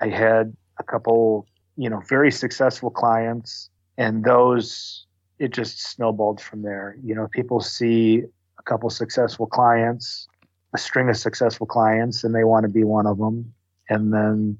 [0.00, 1.46] I had a couple,
[1.78, 5.06] you know, very successful clients, and those
[5.38, 6.96] it just snowballed from there.
[7.02, 8.24] You know, people see
[8.58, 10.26] a couple successful clients,
[10.74, 13.54] a string of successful clients, and they want to be one of them,
[13.88, 14.58] and then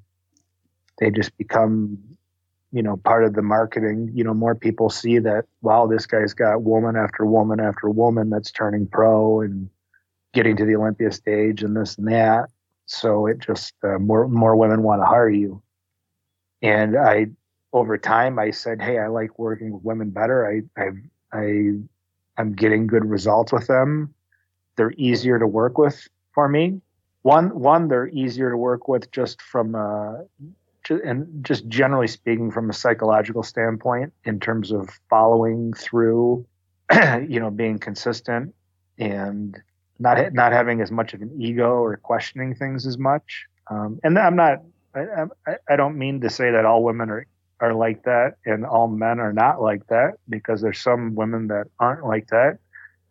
[1.00, 1.98] they just become
[2.70, 4.12] you know part of the marketing.
[4.14, 8.30] You know more people see that wow this guy's got woman after woman after woman
[8.30, 9.68] that's turning pro and
[10.34, 12.48] getting to the olympia stage and this and that.
[12.86, 15.60] So it just uh, more more women want to hire you
[16.62, 17.26] and i
[17.72, 20.46] over time i said hey i like working with women better.
[20.46, 20.90] I i
[21.32, 21.72] i
[22.38, 24.14] i'm getting good results with them.
[24.76, 26.80] They're easier to work with for me.
[27.22, 30.14] One one they're easier to work with just from uh
[31.04, 36.46] and just generally speaking from a psychological standpoint in terms of following through
[37.28, 38.54] you know being consistent
[38.98, 39.60] and
[39.98, 43.44] not not having as much of an ego or questioning things as much.
[43.70, 44.62] Um, and i'm not
[44.94, 47.26] I, I, I don't mean to say that all women are
[47.60, 51.66] are like that and all men are not like that because there's some women that
[51.80, 52.58] aren't like that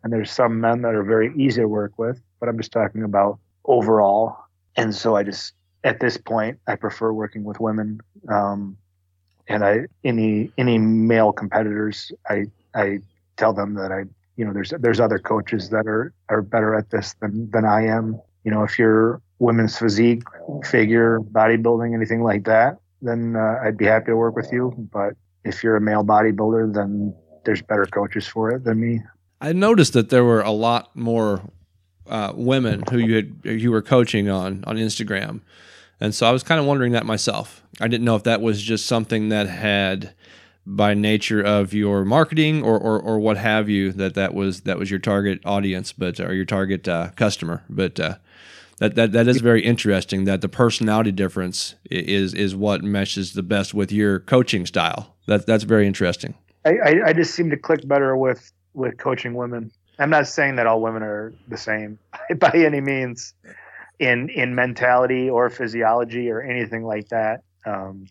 [0.02, 3.02] and there's some men that are very easy to work with but i'm just talking
[3.02, 4.38] about overall
[4.76, 5.52] and so i just
[5.84, 8.00] at this point, I prefer working with women.
[8.28, 8.76] Um,
[9.48, 12.98] and I any any male competitors, I I
[13.36, 14.04] tell them that I
[14.36, 17.86] you know there's there's other coaches that are are better at this than than I
[17.86, 18.20] am.
[18.44, 20.22] You know, if you're women's physique,
[20.64, 24.74] figure, bodybuilding, anything like that, then uh, I'd be happy to work with you.
[24.92, 29.00] But if you're a male bodybuilder, then there's better coaches for it than me.
[29.40, 31.42] I noticed that there were a lot more
[32.08, 35.40] uh, women who you had you were coaching on on Instagram.
[36.00, 37.62] And so I was kind of wondering that myself.
[37.80, 40.14] I didn't know if that was just something that had
[40.64, 44.78] by nature of your marketing or, or, or what have you that that was that
[44.78, 48.16] was your target audience but or your target uh, customer but uh,
[48.78, 53.42] that, that that is very interesting that the personality difference is is what meshes the
[53.42, 57.88] best with your coaching style that that's very interesting I, I, just seem to click
[57.88, 61.98] better with with coaching women i'm not saying that all women are the same
[62.38, 63.34] by any means
[63.98, 67.42] in in mentality or physiology or anything like that.
[67.66, 68.06] Um,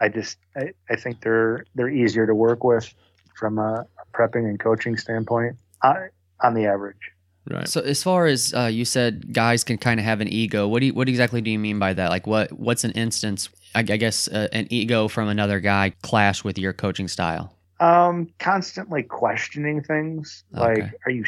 [0.00, 2.92] I just I, I think they're they're easier to work with
[3.34, 5.94] from a prepping and coaching standpoint uh,
[6.40, 7.11] on the average.
[7.50, 7.68] Right.
[7.68, 10.68] So as far as uh, you said, guys can kind of have an ego.
[10.68, 12.10] What do you, what exactly do you mean by that?
[12.10, 13.48] Like what what's an instance?
[13.74, 17.56] I, I guess uh, an ego from another guy clash with your coaching style.
[17.80, 20.44] Um, constantly questioning things.
[20.56, 20.82] Okay.
[20.82, 21.24] Like, are you?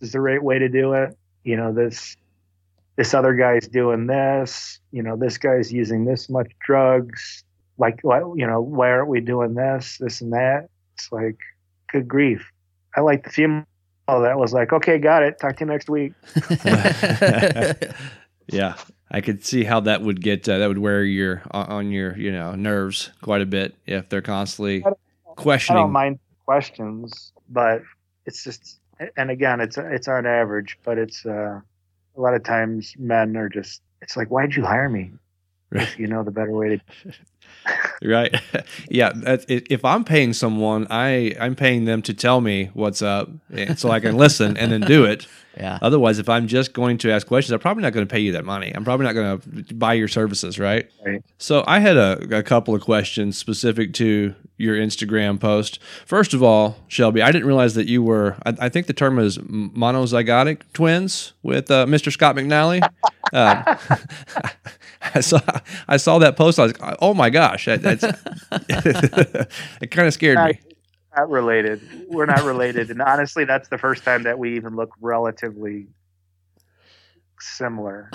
[0.00, 1.16] Is the right way to do it?
[1.44, 2.16] You know this
[2.98, 7.44] this other guy's doing this, you know, this guy's using this much drugs.
[7.78, 10.68] Like, you know, why aren't we doing this, this and that?
[10.96, 11.38] It's like,
[11.92, 12.50] good grief.
[12.96, 13.62] I like the female
[14.22, 15.38] that was like, okay, got it.
[15.38, 16.12] Talk to you next week.
[18.48, 18.74] yeah.
[19.10, 22.30] I could see how that would get uh, that would wear your on your you
[22.30, 24.84] know nerves quite a bit if they're constantly
[25.36, 25.78] questioning.
[25.78, 27.82] I don't mind questions, but
[28.26, 28.80] it's just
[29.16, 31.60] and again it's it's on average, but it's uh
[32.16, 35.12] a lot of times men are just it's like why'd you hire me
[35.72, 37.12] if you know the better way to
[38.02, 38.34] right?
[38.88, 43.28] Yeah if i'm paying someone i i'm paying them to tell me what's up
[43.76, 45.26] so i can listen and then do it.
[45.56, 45.78] Yeah.
[45.82, 48.32] Otherwise if i'm just going to ask questions i'm probably not going to pay you
[48.32, 48.72] that money.
[48.74, 50.88] I'm probably not going to buy your services right?
[51.04, 51.22] Right.
[51.38, 55.78] So i had a, a couple of questions specific to your instagram post.
[56.06, 59.18] First of all shelby i didn't realize that you were i, I think the term
[59.18, 62.86] is monozygotic twins with uh, mr scott mcnally
[63.32, 63.76] uh,
[65.14, 65.40] I saw
[65.86, 66.58] I saw that post.
[66.58, 68.04] I was like, oh my gosh, that, that's
[69.82, 69.90] it.
[69.90, 70.60] Kind of scared not, me.
[71.16, 72.06] Not related.
[72.08, 75.86] We're not related, and honestly, that's the first time that we even look relatively
[77.40, 78.10] similar.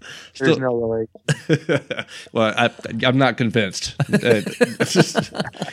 [0.38, 2.04] There's Still, no relation.
[2.32, 2.70] well, I,
[3.02, 3.94] am not convinced.
[4.12, 4.40] Uh,
[4.84, 5.32] just,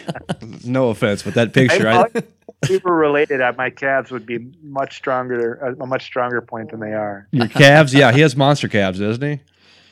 [0.66, 1.88] no offense, but that picture.
[1.88, 2.24] I, I,
[2.70, 6.80] we were related, uh, my calves would be much stronger, a much stronger point than
[6.80, 7.28] they are.
[7.32, 9.40] Your calves, yeah, he has monster calves, doesn't he?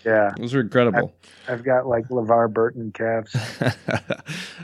[0.05, 1.13] Yeah, those are incredible.
[1.47, 3.35] I've, I've got like LeVar Burton calves.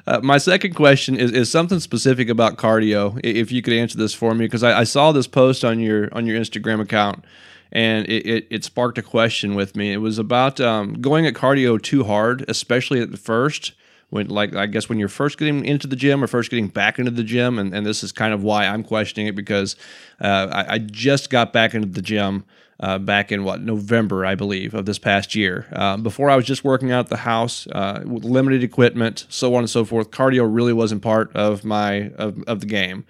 [0.07, 3.19] uh, my second question is, is something specific about cardio.
[3.23, 6.13] If you could answer this for me, because I, I, saw this post on your
[6.13, 7.25] on your Instagram account,
[7.71, 9.93] and it, it, it sparked a question with me.
[9.93, 13.73] It was about um, going at cardio too hard, especially at the first
[14.11, 16.99] when like I guess when you're first getting into the gym or first getting back
[16.99, 19.75] into the gym, and, and this is kind of why I'm questioning it because
[20.19, 22.43] uh, I, I, just got back into the gym
[22.81, 25.67] uh, back in what November, I believe, of this past year.
[25.71, 29.55] Uh, before I was just working out at the house uh, with limited equipment, so
[29.55, 30.11] on and so forth.
[30.11, 33.05] Cardio really wasn't part of my of, of the game.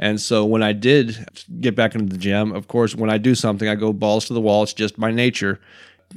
[0.00, 1.28] And so when I did
[1.60, 4.34] get back into the gym, of course, when I do something, I go balls to
[4.34, 4.62] the wall.
[4.62, 5.60] It's just my nature.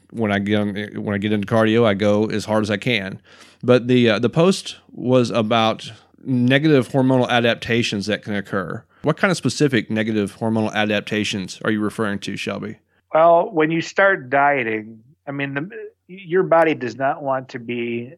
[0.09, 3.21] When I get when I get into cardio, I go as hard as I can.
[3.61, 5.91] But the uh, the post was about
[6.23, 8.83] negative hormonal adaptations that can occur.
[9.03, 12.79] What kind of specific negative hormonal adaptations are you referring to, Shelby?
[13.13, 15.69] Well, when you start dieting, I mean, the,
[16.07, 18.13] your body does not want to be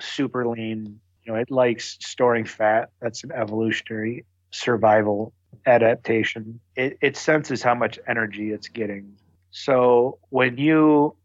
[0.00, 1.00] super lean.
[1.24, 2.90] You know, it likes storing fat.
[3.00, 4.24] That's an evolutionary
[4.54, 5.32] survival
[5.66, 6.60] adaptation.
[6.76, 9.16] It, it senses how much energy it's getting.
[9.50, 11.16] So when you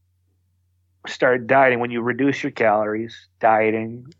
[1.08, 4.12] start dieting, when you reduce your calories, dieting,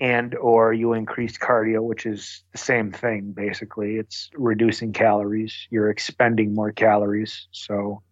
[0.00, 3.96] and or you increase cardio, which is the same thing basically.
[3.96, 5.66] It's reducing calories.
[5.70, 7.48] You're expending more calories.
[7.50, 8.02] So,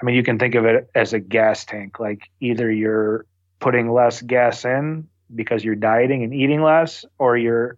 [0.00, 1.98] I mean, you can think of it as a gas tank.
[1.98, 3.26] Like either you're
[3.58, 7.76] putting less gas in because you're dieting and eating less, or you're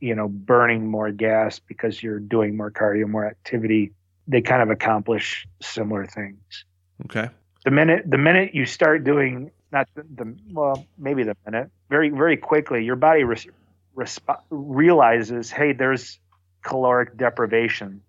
[0.00, 3.92] you know, burning more gas because you're doing more cardio, more activity.
[4.26, 6.64] They kind of accomplish similar things.
[7.04, 7.28] Okay.
[7.64, 12.10] The minute the minute you start doing not the, the well maybe the minute very
[12.10, 13.46] very quickly your body res,
[13.96, 16.18] resp- realizes hey there's
[16.64, 18.00] caloric deprivation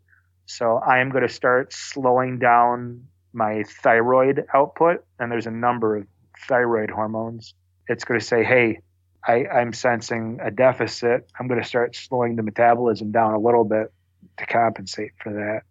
[0.46, 5.98] so I am going to start slowing down my thyroid output and there's a number
[5.98, 6.08] of
[6.48, 7.54] thyroid hormones
[7.88, 8.80] it's going to say hey
[9.26, 13.64] I, I'm sensing a deficit, I'm going to start slowing the metabolism down a little
[13.64, 13.92] bit
[14.38, 15.62] to compensate for that.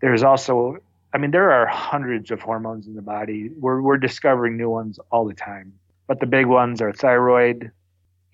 [0.00, 0.78] There's also,
[1.12, 3.50] I mean, there are hundreds of hormones in the body.
[3.54, 5.74] We're, we're discovering new ones all the time.
[6.06, 7.70] But the big ones are thyroid,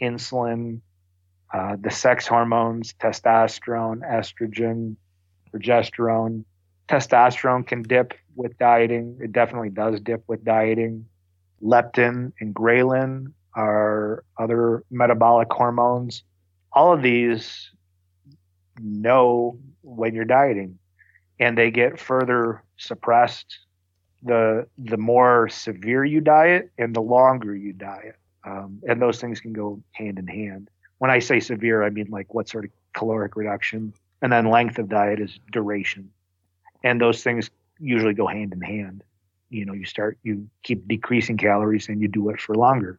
[0.01, 0.81] insulin,
[1.53, 4.97] uh, the sex hormones, testosterone, estrogen,
[5.53, 6.45] progesterone.
[6.89, 9.18] Testosterone can dip with dieting.
[9.20, 11.07] It definitely does dip with dieting.
[11.62, 16.23] Leptin and ghrelin our other metabolic hormones.
[16.73, 17.71] All of these
[18.81, 20.79] know when you're dieting
[21.39, 23.59] and they get further suppressed
[24.23, 28.17] the the more severe you diet and the longer you diet.
[28.45, 30.71] Um, and those things can go hand in hand.
[30.99, 33.95] When i say severe i mean like what sort of caloric reduction?
[34.23, 36.11] And then length of diet is duration.
[36.85, 39.03] And those things usually go hand in hand.
[39.49, 42.99] You know you start you keep decreasing calories and you do it for longer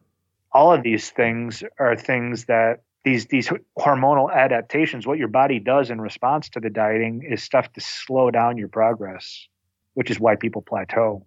[0.52, 5.90] all of these things are things that these these hormonal adaptations what your body does
[5.90, 9.48] in response to the dieting is stuff to slow down your progress
[9.94, 11.24] which is why people plateau.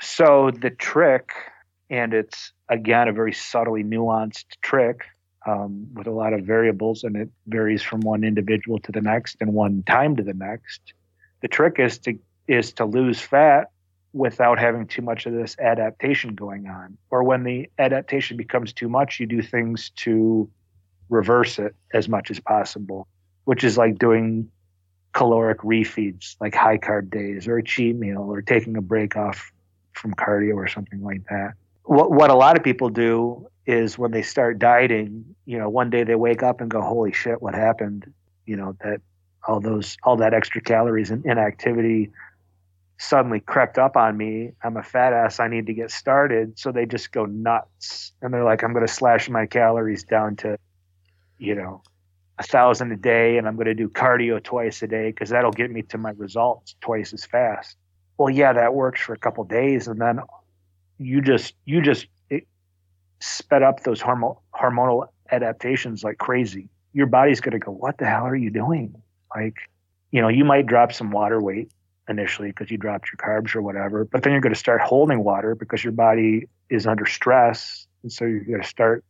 [0.00, 1.30] So the trick
[1.90, 5.04] and it's again a very subtly nuanced trick
[5.46, 9.36] um, with a lot of variables and it varies from one individual to the next
[9.40, 10.80] and one time to the next
[11.40, 13.70] the trick is to is to lose fat
[14.12, 16.96] without having too much of this adaptation going on.
[17.10, 20.50] Or when the adaptation becomes too much, you do things to
[21.08, 23.06] reverse it as much as possible,
[23.44, 24.50] which is like doing
[25.12, 29.52] caloric refeeds, like high carb days or a cheat meal or taking a break off
[29.92, 31.54] from cardio or something like that.
[31.84, 35.90] What, what a lot of people do is when they start dieting, you know, one
[35.90, 38.12] day they wake up and go, holy shit, what happened?
[38.46, 39.00] You know, that
[39.46, 42.10] all those, all that extra calories and inactivity
[42.98, 44.52] suddenly crept up on me.
[44.62, 45.38] I'm a fat ass.
[45.38, 46.58] I need to get started.
[46.58, 48.12] So they just go nuts.
[48.20, 50.58] And they're like, I'm going to slash my calories down to,
[51.38, 51.82] you know,
[52.38, 53.38] a thousand a day.
[53.38, 56.10] And I'm going to do cardio twice a day because that'll get me to my
[56.10, 57.76] results twice as fast.
[58.18, 59.86] Well, yeah, that works for a couple days.
[59.86, 60.20] And then
[60.98, 62.08] you just, you just
[63.20, 66.68] sped up those hormo- hormonal adaptations like crazy.
[66.92, 69.00] Your body's going to go, what the hell are you doing?
[69.34, 69.54] Like,
[70.10, 71.70] you know, you might drop some water weight
[72.08, 74.04] initially because you dropped your carbs or whatever.
[74.04, 77.86] But then you're going to start holding water because your body is under stress.
[78.02, 79.04] And so you're going to start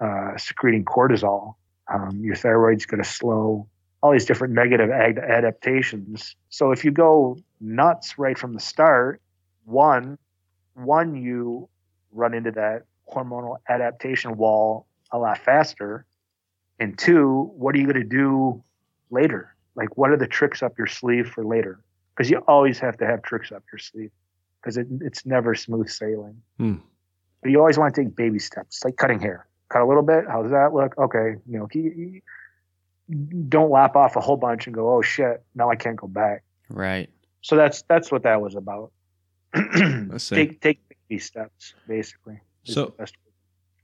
[0.00, 1.54] uh, secreting cortisol.
[1.92, 3.68] Um, your thyroid's going to slow
[4.02, 6.34] all these different negative ad- adaptations.
[6.48, 9.20] So if you go nuts right from the start,
[9.64, 10.18] one,
[10.74, 11.68] one, you
[12.12, 16.04] run into that hormonal adaptation wall a lot faster.
[16.78, 18.62] And two, what are you going to do
[19.10, 19.54] later?
[19.74, 21.80] Like, what are the tricks up your sleeve for later?
[22.14, 24.10] Because you always have to have tricks up your sleeve
[24.60, 26.40] because it, it's never smooth sailing.
[26.58, 26.76] Hmm.
[27.42, 29.46] But you always want to take baby steps, like cutting hair.
[29.68, 30.26] Cut a little bit.
[30.28, 30.96] How does that look?
[30.98, 32.20] Okay, you know, you,
[33.48, 36.44] don't lap off a whole bunch and go, oh shit, now I can't go back.
[36.68, 37.10] Right.
[37.40, 38.92] So that's that's what that was about.
[40.18, 42.38] take take baby steps, basically.
[42.64, 42.94] So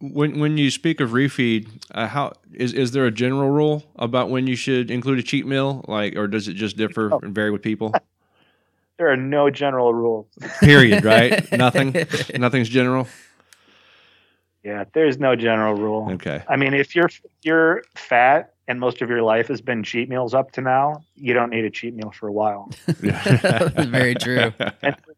[0.00, 4.30] when when you speak of refeed, uh, how is is there a general rule about
[4.30, 7.18] when you should include a cheat meal, like, or does it just differ oh.
[7.22, 7.92] and vary with people?
[8.98, 10.26] there are no general rules.
[10.60, 11.04] Period.
[11.04, 11.50] Right?
[11.56, 11.94] Nothing.
[12.36, 13.08] Nothing's general.
[14.64, 16.10] Yeah, there's no general rule.
[16.12, 16.42] Okay.
[16.48, 17.08] I mean, if you're
[17.42, 21.32] you're fat and most of your life has been cheat meals up to now, you
[21.32, 22.70] don't need a cheat meal for a while.
[22.86, 24.52] Very true.
[24.82, 25.16] mentally,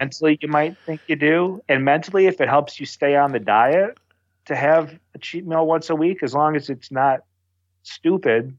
[0.00, 3.38] mentally, you might think you do, and mentally, if it helps you stay on the
[3.38, 3.98] diet,
[4.46, 7.20] to have a cheat meal once a week, as long as it's not
[7.84, 8.56] stupid,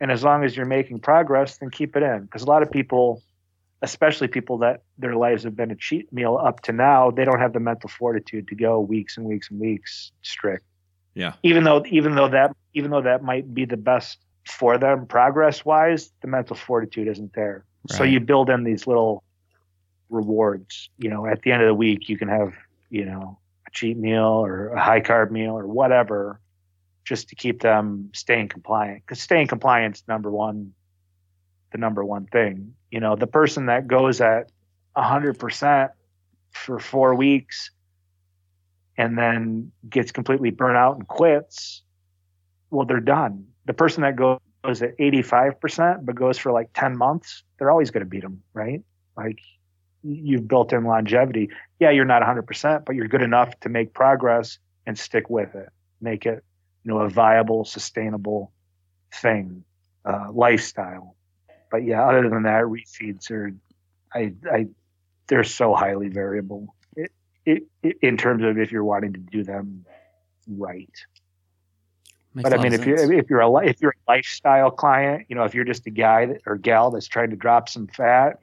[0.00, 2.22] and as long as you're making progress, then keep it in.
[2.22, 3.22] Because a lot of people,
[3.82, 7.38] especially people that their lives have been a cheat meal up to now, they don't
[7.38, 10.64] have the mental fortitude to go weeks and weeks and weeks strict.
[11.14, 11.34] Yeah.
[11.42, 15.64] Even though even though that even though that might be the best for them progress
[15.64, 17.64] wise, the mental fortitude isn't there.
[17.86, 19.22] So you build in these little
[20.08, 20.88] rewards.
[20.96, 22.54] You know, at the end of the week you can have,
[22.90, 26.40] you know, a cheat meal or a high carb meal or whatever
[27.04, 29.02] just to keep them staying compliant.
[29.04, 30.72] Because staying compliant is number one
[31.74, 32.72] the number one thing.
[32.90, 34.50] You know, the person that goes at
[34.96, 35.90] hundred percent
[36.52, 37.72] for four weeks
[38.96, 41.82] and then gets completely burnt out and quits,
[42.70, 43.46] well, they're done.
[43.66, 44.38] The person that goes
[44.82, 48.82] at 85% but goes for like 10 months, they're always going to beat them, right?
[49.16, 49.40] Like
[50.04, 51.50] you've built in longevity.
[51.80, 55.70] Yeah, you're not 100%, but you're good enough to make progress and stick with it.
[56.00, 56.44] Make it,
[56.84, 58.52] you know, a viable, sustainable
[59.12, 59.64] thing,
[60.04, 61.13] uh, lifestyle.
[61.74, 63.52] But yeah, other than that, refeeds are,
[64.14, 64.68] I, I,
[65.26, 67.10] they're so highly variable it,
[67.44, 69.84] it, it, in terms of if you're wanting to do them
[70.46, 70.88] right.
[72.32, 75.34] Makes But I mean, if you're if you're a if you're a lifestyle client, you
[75.34, 78.38] know, if you're just a guy that, or gal that's trying to drop some fat,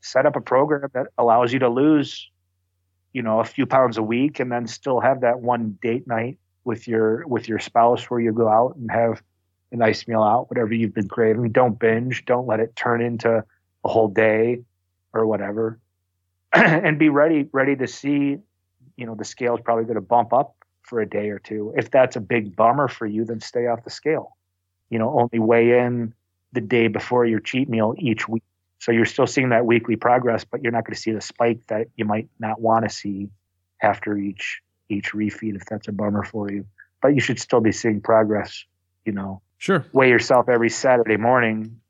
[0.00, 2.30] set up a program that allows you to lose,
[3.12, 6.38] you know, a few pounds a week, and then still have that one date night
[6.62, 9.20] with your with your spouse where you go out and have
[9.72, 11.50] a nice meal out, whatever you've been craving.
[11.52, 12.24] Don't binge.
[12.24, 13.44] Don't let it turn into
[13.84, 14.62] a whole day
[15.12, 15.78] or whatever,
[16.52, 18.38] and be ready ready to see,
[18.96, 21.72] you know, the scale is probably going to bump up for a day or two.
[21.76, 24.36] If that's a big bummer for you, then stay off the scale.
[24.88, 26.14] You know, only weigh in
[26.52, 28.42] the day before your cheat meal each week.
[28.80, 31.60] So you're still seeing that weekly progress, but you're not going to see the spike
[31.68, 33.28] that you might not want to see
[33.82, 36.66] after each each refeed if that's a bummer for you.
[37.00, 38.64] But you should still be seeing progress,
[39.04, 39.40] you know.
[39.60, 39.84] Sure.
[39.92, 41.80] Weigh yourself every Saturday morning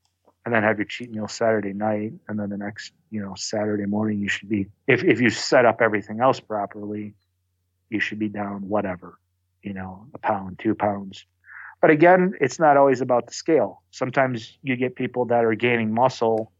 [0.45, 3.87] and then have your cheat meal Saturday night and then the next, you know, Saturday
[3.87, 7.14] morning you should be if if you set up everything else properly,
[7.89, 9.21] you should be down whatever,
[9.62, 11.25] you know, a pound, two pounds.
[11.81, 13.83] But again, it's not always about the scale.
[13.93, 16.51] Sometimes you get people that are gaining muscle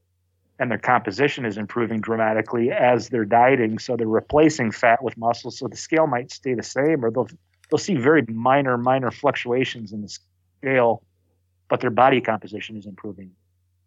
[0.61, 3.81] and their composition is improving dramatically as they're dieting.
[3.81, 5.51] So they're replacing fat with muscle.
[5.51, 7.29] So the scale might stay the same or they'll
[7.69, 10.19] they'll see very minor, minor fluctuations in the
[10.61, 11.03] scale,
[11.69, 13.33] but their body composition is improving.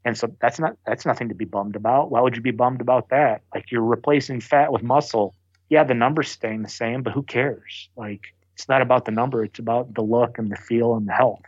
[0.05, 2.11] And so that's not that's nothing to be bummed about.
[2.11, 3.41] Why would you be bummed about that?
[3.55, 5.33] Like you're replacing fat with muscle
[5.73, 7.89] yeah, the number's staying the same, but who cares?
[7.95, 11.13] Like, it's not about the number; it's about the look and the feel and the
[11.13, 11.41] health.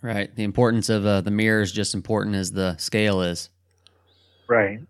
[0.00, 0.34] right.
[0.34, 3.50] The importance of uh, the mirror is just important as the scale is.
[4.48, 4.80] Right.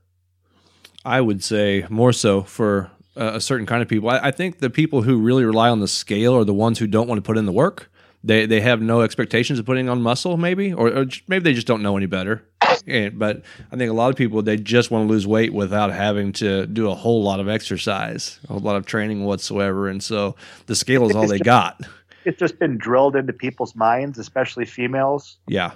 [1.04, 4.08] I would say more so for uh, a certain kind of people.
[4.08, 6.86] I, I think the people who really rely on the scale are the ones who
[6.86, 7.90] don't want to put in the work.
[8.24, 11.66] They they have no expectations of putting on muscle, maybe, or, or maybe they just
[11.66, 12.42] don't know any better.
[12.86, 15.92] And, but I think a lot of people they just want to lose weight without
[15.92, 20.02] having to do a whole lot of exercise, a whole lot of training whatsoever, and
[20.02, 21.80] so the scale is all they got.
[22.24, 25.72] It's just been drilled into people's minds, especially females, Yeah,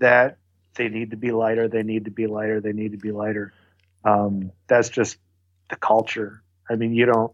[0.00, 0.36] that
[0.74, 3.54] they need to be lighter, they need to be lighter, they need to be lighter.
[4.04, 5.16] Um, that's just
[5.70, 6.42] the culture.
[6.70, 7.32] I mean, you don't.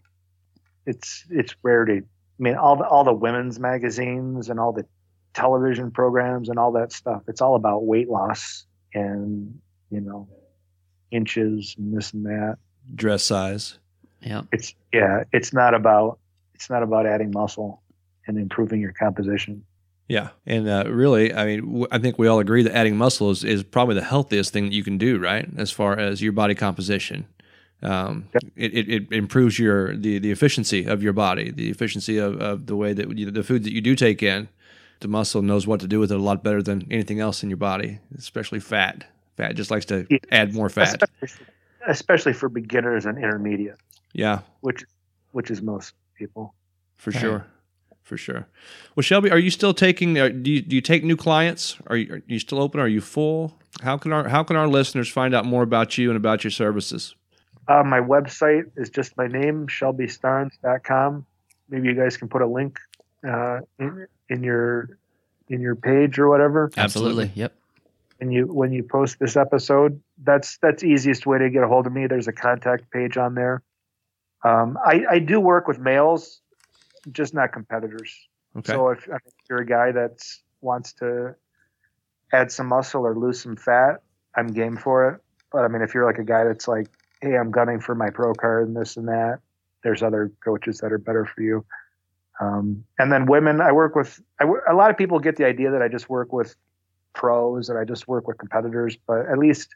[0.86, 2.02] It's it's rare to.
[2.38, 4.84] I mean, all the all the women's magazines and all the
[5.34, 7.22] television programs and all that stuff.
[7.28, 9.58] It's all about weight loss and
[9.90, 10.28] you know
[11.10, 12.56] inches and this and that.
[12.94, 13.78] dress size.
[14.20, 14.42] Yeah.
[14.52, 16.18] it's yeah it's not about
[16.54, 17.82] it's not about adding muscle
[18.26, 19.64] and improving your composition
[20.08, 23.30] Yeah, and uh, really, I mean, w- I think we all agree that adding muscle
[23.30, 25.46] is, is probably the healthiest thing that you can do, right?
[25.58, 27.26] As far as your body composition,
[27.82, 32.40] um, it, it, it improves your the, the efficiency of your body, the efficiency of,
[32.40, 34.48] of the way that you, the food that you do take in.
[35.00, 37.50] The muscle knows what to do with it a lot better than anything else in
[37.50, 39.04] your body, especially fat.
[39.36, 40.18] Fat just likes to Yeah.
[40.30, 41.02] add more fat.
[41.02, 41.46] especially,
[41.86, 43.76] especially for beginners and intermediate
[44.14, 44.84] Yeah, which
[45.32, 46.54] which is most people
[46.96, 47.20] for Right.
[47.20, 47.46] sure,
[48.04, 48.46] for sure.
[48.94, 50.16] Well, Shelby, are you still taking?
[50.18, 51.76] uh, Do you, do you take new clients?
[51.88, 52.80] Are you, are you still open?
[52.80, 53.58] Are you full?
[53.82, 56.52] How can our How can our listeners find out more about you and about your
[56.52, 57.14] services?
[57.66, 61.26] Uh, my website is just my name shelbystarnes.com
[61.68, 62.78] maybe you guys can put a link
[63.26, 64.98] uh, in, in your
[65.48, 67.30] in your page or whatever Absolutely.
[67.34, 67.54] Yep.
[68.20, 70.00] And you when you post this episode.
[70.22, 72.06] That's that's easiest way to get a hold of me.
[72.06, 73.62] There's a contact page on there.
[74.44, 76.40] Um, I, I do work with males,
[77.10, 78.14] just not competitors.
[78.56, 78.72] Okay.
[78.72, 80.22] So if, if you're a guy that
[80.60, 81.34] wants to
[82.32, 84.02] add some muscle or lose some fat,
[84.34, 85.20] I'm game for it.
[85.50, 86.88] But I mean, if you're like a guy that's like,
[87.24, 89.40] hey, I'm gunning for my pro card and this and that,
[89.82, 91.64] there's other coaches that are better for you.
[92.40, 94.20] Um, and then women, I work with.
[94.40, 96.54] I a lot of people get the idea that I just work with
[97.14, 99.68] pros and I just work with competitors, but at least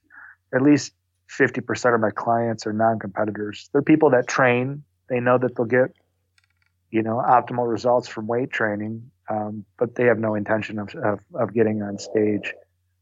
[0.53, 0.93] at least
[1.31, 3.69] 50% of my clients are non-competitors.
[3.73, 4.83] They're people that train.
[5.09, 5.93] They know that they'll get
[6.91, 11.21] you know optimal results from weight training, um, but they have no intention of, of,
[11.35, 12.55] of getting on stage.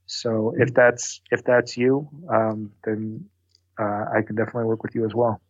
[0.07, 3.25] So if that's if that's you, um, then
[3.79, 5.41] uh, I can definitely work with you as well.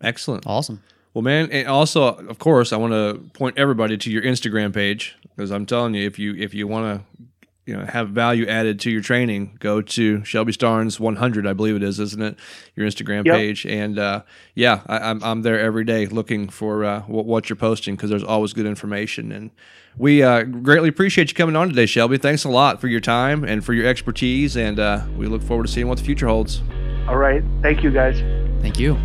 [0.00, 0.46] Excellent.
[0.46, 0.82] Awesome.
[1.14, 5.16] Well, man, and also, of course, I want to point everybody to your Instagram page
[5.34, 7.26] because I'm telling you, if you if you want to,
[7.64, 11.74] you know, have value added to your training, go to Shelby Starnes 100, I believe
[11.74, 12.36] it is, isn't it?
[12.74, 13.34] Your Instagram Yep.
[13.34, 14.22] page, and uh,
[14.54, 18.10] yeah, I, I'm I'm there every day looking for uh, what, what you're posting because
[18.10, 19.50] there's always good information, and
[19.96, 22.18] we uh, greatly appreciate you coming on today, Shelby.
[22.18, 25.66] Thanks a lot for your time and for your expertise, and uh, we look forward
[25.66, 26.60] to seeing what the future holds.
[27.08, 28.18] All right, thank you guys.
[28.62, 28.96] Thank you.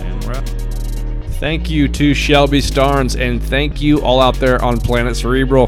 [0.00, 0.48] And we're out.
[1.38, 5.66] Thank you to Shelby Starnes, and thank you all out there on Planet Cerebral,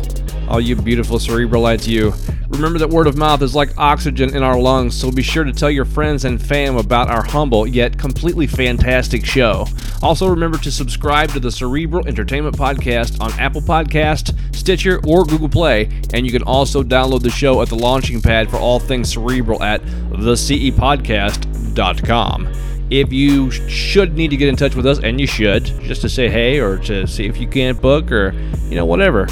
[0.49, 2.13] all you beautiful cerebralites, you.
[2.51, 5.53] Remember that word of mouth is like oxygen in our lungs, so be sure to
[5.53, 9.67] tell your friends and fam about our humble yet completely fantastic show.
[10.03, 15.49] Also, remember to subscribe to the Cerebral Entertainment Podcast on Apple Podcast, Stitcher, or Google
[15.49, 19.13] Play, and you can also download the show at the launching pad for all things
[19.13, 22.49] cerebral at thecepodcast.com.
[22.91, 26.09] If you should need to get in touch with us, and you should, just to
[26.09, 28.33] say hey or to see if you can't book or,
[28.69, 29.27] you know, whatever,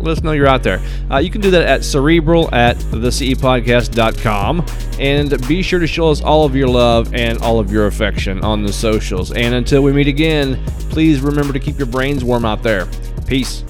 [0.00, 0.80] let us know you're out there.
[1.10, 4.66] Uh, you can do that at cerebral at thecepodcast.com.
[4.98, 8.42] And be sure to show us all of your love and all of your affection
[8.42, 9.32] on the socials.
[9.32, 12.88] And until we meet again, please remember to keep your brains warm out there.
[13.26, 13.64] Peace.